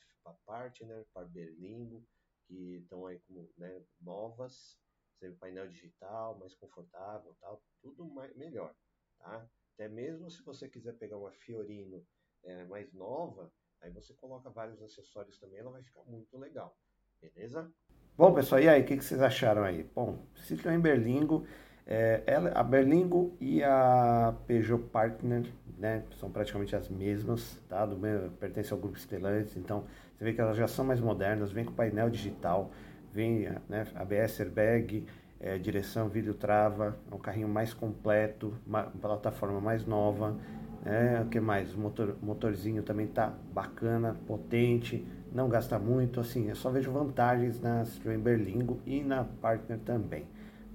Partner, 0.45 1.07
para 1.13 1.25
Berlingo, 1.25 2.05
que 2.47 2.79
estão 2.81 3.05
aí 3.05 3.17
como 3.21 3.49
né, 3.57 3.81
novas, 4.01 4.77
você 5.13 5.31
painel 5.31 5.69
digital, 5.69 6.37
mais 6.37 6.53
confortável, 6.55 7.33
tal, 7.39 7.63
tudo 7.81 8.05
mais, 8.09 8.35
melhor, 8.35 8.75
tá? 9.17 9.49
Até 9.73 9.87
mesmo 9.87 10.29
se 10.29 10.43
você 10.43 10.67
quiser 10.67 10.97
pegar 10.97 11.17
uma 11.17 11.31
Fiorino 11.31 12.05
é, 12.43 12.65
mais 12.65 12.91
nova, 12.91 13.49
aí 13.79 13.89
você 13.91 14.13
coloca 14.15 14.49
vários 14.49 14.81
acessórios 14.81 15.39
também, 15.39 15.59
ela 15.59 15.71
vai 15.71 15.81
ficar 15.81 16.03
muito 16.03 16.37
legal, 16.37 16.77
beleza? 17.21 17.73
Bom, 18.17 18.33
pessoal, 18.33 18.61
e 18.61 18.67
aí, 18.67 18.81
o 18.81 18.85
que, 18.85 18.97
que, 18.97 19.03
vocês 19.03 19.21
acharam 19.21 19.63
aí? 19.63 19.83
Bom, 19.83 20.25
Citroën 20.35 20.81
Berlingo 20.81 21.45
é, 21.85 22.23
ela, 22.25 22.51
a 22.55 22.63
Berlingo 22.63 23.35
e 23.39 23.63
a 23.63 24.33
Peugeot 24.47 24.83
Partner 24.91 25.45
né, 25.77 26.03
são 26.19 26.31
praticamente 26.31 26.75
as 26.75 26.89
mesmas, 26.89 27.61
tá? 27.69 27.85
Do 27.85 27.97
pertence 28.39 28.73
ao 28.73 28.79
grupo 28.79 28.97
Stellantis, 28.97 29.55
então 29.57 29.83
você 30.17 30.23
vê 30.23 30.33
que 30.33 30.41
elas 30.41 30.57
já 30.57 30.67
são 30.67 30.85
mais 30.85 30.99
modernas, 30.99 31.51
vem 31.51 31.65
com 31.65 31.73
painel 31.73 32.09
digital, 32.09 32.71
vem 33.13 33.49
né, 33.69 33.85
ABS 33.95 34.39
airbag, 34.39 35.05
é, 35.39 35.57
direção 35.57 36.07
vídeo 36.07 36.33
trava, 36.33 36.97
é 37.11 37.15
um 37.15 37.19
carrinho 37.19 37.47
mais 37.47 37.73
completo, 37.73 38.53
uma 38.65 38.83
plataforma 38.83 39.59
mais 39.59 39.85
nova, 39.85 40.35
é, 40.85 41.21
o 41.21 41.25
que 41.25 41.39
mais? 41.39 41.73
O 41.73 41.79
motor, 41.79 42.15
motorzinho 42.21 42.81
também 42.83 43.07
tá 43.07 43.33
bacana, 43.53 44.15
potente, 44.25 45.05
não 45.33 45.49
gasta 45.49 45.77
muito, 45.77 46.19
assim, 46.19 46.47
eu 46.47 46.55
só 46.55 46.69
vejo 46.69 46.91
vantagens 46.91 47.59
na 47.59 47.83
Citroën 47.83 48.17
Berlingo 48.17 48.79
e 48.85 49.03
na 49.03 49.23
Partner 49.23 49.79
também, 49.79 50.25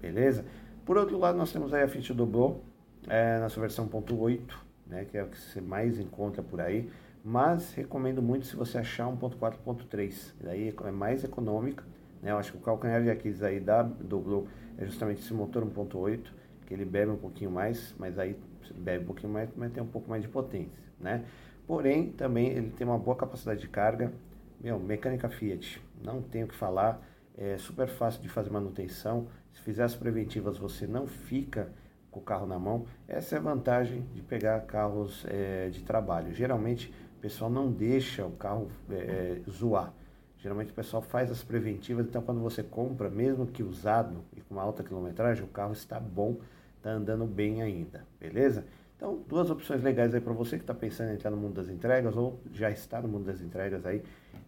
beleza? 0.00 0.44
Por 0.90 0.96
outro 0.96 1.16
lado, 1.18 1.38
nós 1.38 1.52
temos 1.52 1.72
aí 1.72 1.84
a 1.84 1.88
Fiat 1.88 2.12
Doblo, 2.12 2.64
é, 3.06 3.38
na 3.38 3.48
sua 3.48 3.60
versão 3.60 3.88
1.8, 3.88 4.40
né, 4.88 5.04
que 5.04 5.16
é 5.16 5.22
o 5.22 5.28
que 5.28 5.38
você 5.38 5.60
mais 5.60 6.00
encontra 6.00 6.42
por 6.42 6.60
aí, 6.60 6.90
mas 7.24 7.72
recomendo 7.74 8.20
muito 8.20 8.44
se 8.44 8.56
você 8.56 8.78
achar 8.78 9.06
1.4.3, 9.06 10.34
daí 10.40 10.74
é 10.84 10.90
mais 10.90 11.22
econômica, 11.22 11.84
né, 12.20 12.32
eu 12.32 12.38
acho 12.38 12.50
que 12.50 12.58
o 12.58 12.60
calcanhar 12.60 13.00
de 13.04 13.08
Aquiles 13.08 13.40
aí 13.40 13.60
da 13.60 13.84
Doblo 13.84 14.48
é 14.78 14.84
justamente 14.84 15.20
esse 15.20 15.32
motor 15.32 15.64
1.8, 15.64 16.24
que 16.66 16.74
ele 16.74 16.84
bebe 16.84 17.12
um 17.12 17.16
pouquinho 17.16 17.52
mais, 17.52 17.94
mas 17.96 18.18
aí 18.18 18.36
bebe 18.74 19.04
um 19.04 19.06
pouquinho 19.06 19.32
mais, 19.32 19.48
mas 19.54 19.70
tem 19.70 19.80
um 19.80 19.86
pouco 19.86 20.10
mais 20.10 20.22
de 20.22 20.28
potência, 20.28 20.82
né? 20.98 21.24
Porém, 21.68 22.10
também 22.10 22.48
ele 22.48 22.70
tem 22.70 22.84
uma 22.84 22.98
boa 22.98 23.16
capacidade 23.16 23.60
de 23.60 23.68
carga, 23.68 24.12
meu, 24.60 24.80
mecânica 24.80 25.28
Fiat, 25.28 25.80
não 26.02 26.20
tenho 26.20 26.46
o 26.46 26.48
que 26.48 26.56
falar, 26.56 27.00
é 27.38 27.56
super 27.58 27.86
fácil 27.86 28.20
de 28.20 28.28
fazer 28.28 28.50
manutenção, 28.50 29.28
se 29.52 29.60
fizer 29.60 29.84
as 29.84 29.94
preventivas, 29.94 30.58
você 30.58 30.86
não 30.86 31.06
fica 31.06 31.68
com 32.10 32.20
o 32.20 32.22
carro 32.22 32.46
na 32.46 32.58
mão. 32.58 32.86
Essa 33.06 33.36
é 33.36 33.38
a 33.38 33.42
vantagem 33.42 34.02
de 34.14 34.22
pegar 34.22 34.60
carros 34.60 35.24
é, 35.28 35.68
de 35.68 35.82
trabalho. 35.82 36.32
Geralmente, 36.34 36.92
o 37.18 37.20
pessoal 37.20 37.50
não 37.50 37.70
deixa 37.70 38.24
o 38.24 38.32
carro 38.32 38.70
é, 38.90 39.40
zoar. 39.48 39.92
Geralmente, 40.38 40.72
o 40.72 40.74
pessoal 40.74 41.02
faz 41.02 41.30
as 41.30 41.42
preventivas. 41.42 42.06
Então, 42.06 42.22
quando 42.22 42.40
você 42.40 42.62
compra, 42.62 43.10
mesmo 43.10 43.46
que 43.46 43.62
usado 43.62 44.24
e 44.34 44.40
com 44.40 44.54
uma 44.54 44.62
alta 44.62 44.82
quilometragem, 44.82 45.44
o 45.44 45.48
carro 45.48 45.72
está 45.72 46.00
bom, 46.00 46.36
está 46.76 46.90
andando 46.90 47.26
bem 47.26 47.62
ainda. 47.62 48.06
Beleza? 48.18 48.64
Então, 48.96 49.22
duas 49.28 49.50
opções 49.50 49.82
legais 49.82 50.14
aí 50.14 50.20
para 50.20 50.32
você 50.32 50.56
que 50.56 50.62
está 50.62 50.74
pensando 50.74 51.10
em 51.10 51.14
entrar 51.14 51.30
no 51.30 51.36
mundo 51.36 51.54
das 51.54 51.68
entregas 51.68 52.16
ou 52.16 52.38
já 52.52 52.70
está 52.70 53.00
no 53.00 53.08
mundo 53.08 53.24
das 53.24 53.40
entregas 53.40 53.86
aí, 53.86 54.02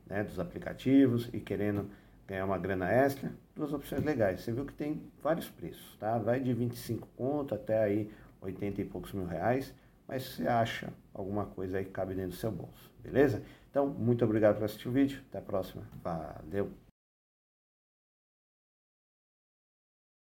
né, 0.06 0.22
dos 0.24 0.38
aplicativos 0.38 1.30
e 1.32 1.40
querendo 1.40 1.88
ganhar 2.32 2.46
uma 2.46 2.56
grana 2.56 2.90
extra, 2.90 3.30
duas 3.54 3.74
opções 3.74 4.02
legais. 4.02 4.40
Você 4.40 4.52
viu 4.52 4.64
que 4.64 4.72
tem 4.72 5.02
vários 5.22 5.50
preços, 5.50 5.96
tá? 5.98 6.16
Vai 6.16 6.40
de 6.40 6.52
25 6.54 7.06
conto 7.14 7.54
até 7.54 7.82
aí 7.82 8.10
80 8.40 8.80
e 8.80 8.84
poucos 8.86 9.12
mil 9.12 9.26
reais, 9.26 9.74
mas 10.08 10.22
você 10.22 10.48
acha 10.48 10.88
alguma 11.12 11.44
coisa 11.44 11.78
aí 11.78 11.84
que 11.84 11.90
cabe 11.90 12.14
dentro 12.14 12.30
do 12.30 12.36
seu 12.36 12.50
bolso, 12.50 12.90
beleza? 13.02 13.42
Então, 13.70 13.86
muito 13.86 14.24
obrigado 14.24 14.56
por 14.56 14.64
assistir 14.64 14.88
o 14.88 14.92
vídeo, 14.92 15.20
até 15.28 15.38
a 15.38 15.42
próxima, 15.42 15.82
valeu! 16.02 16.91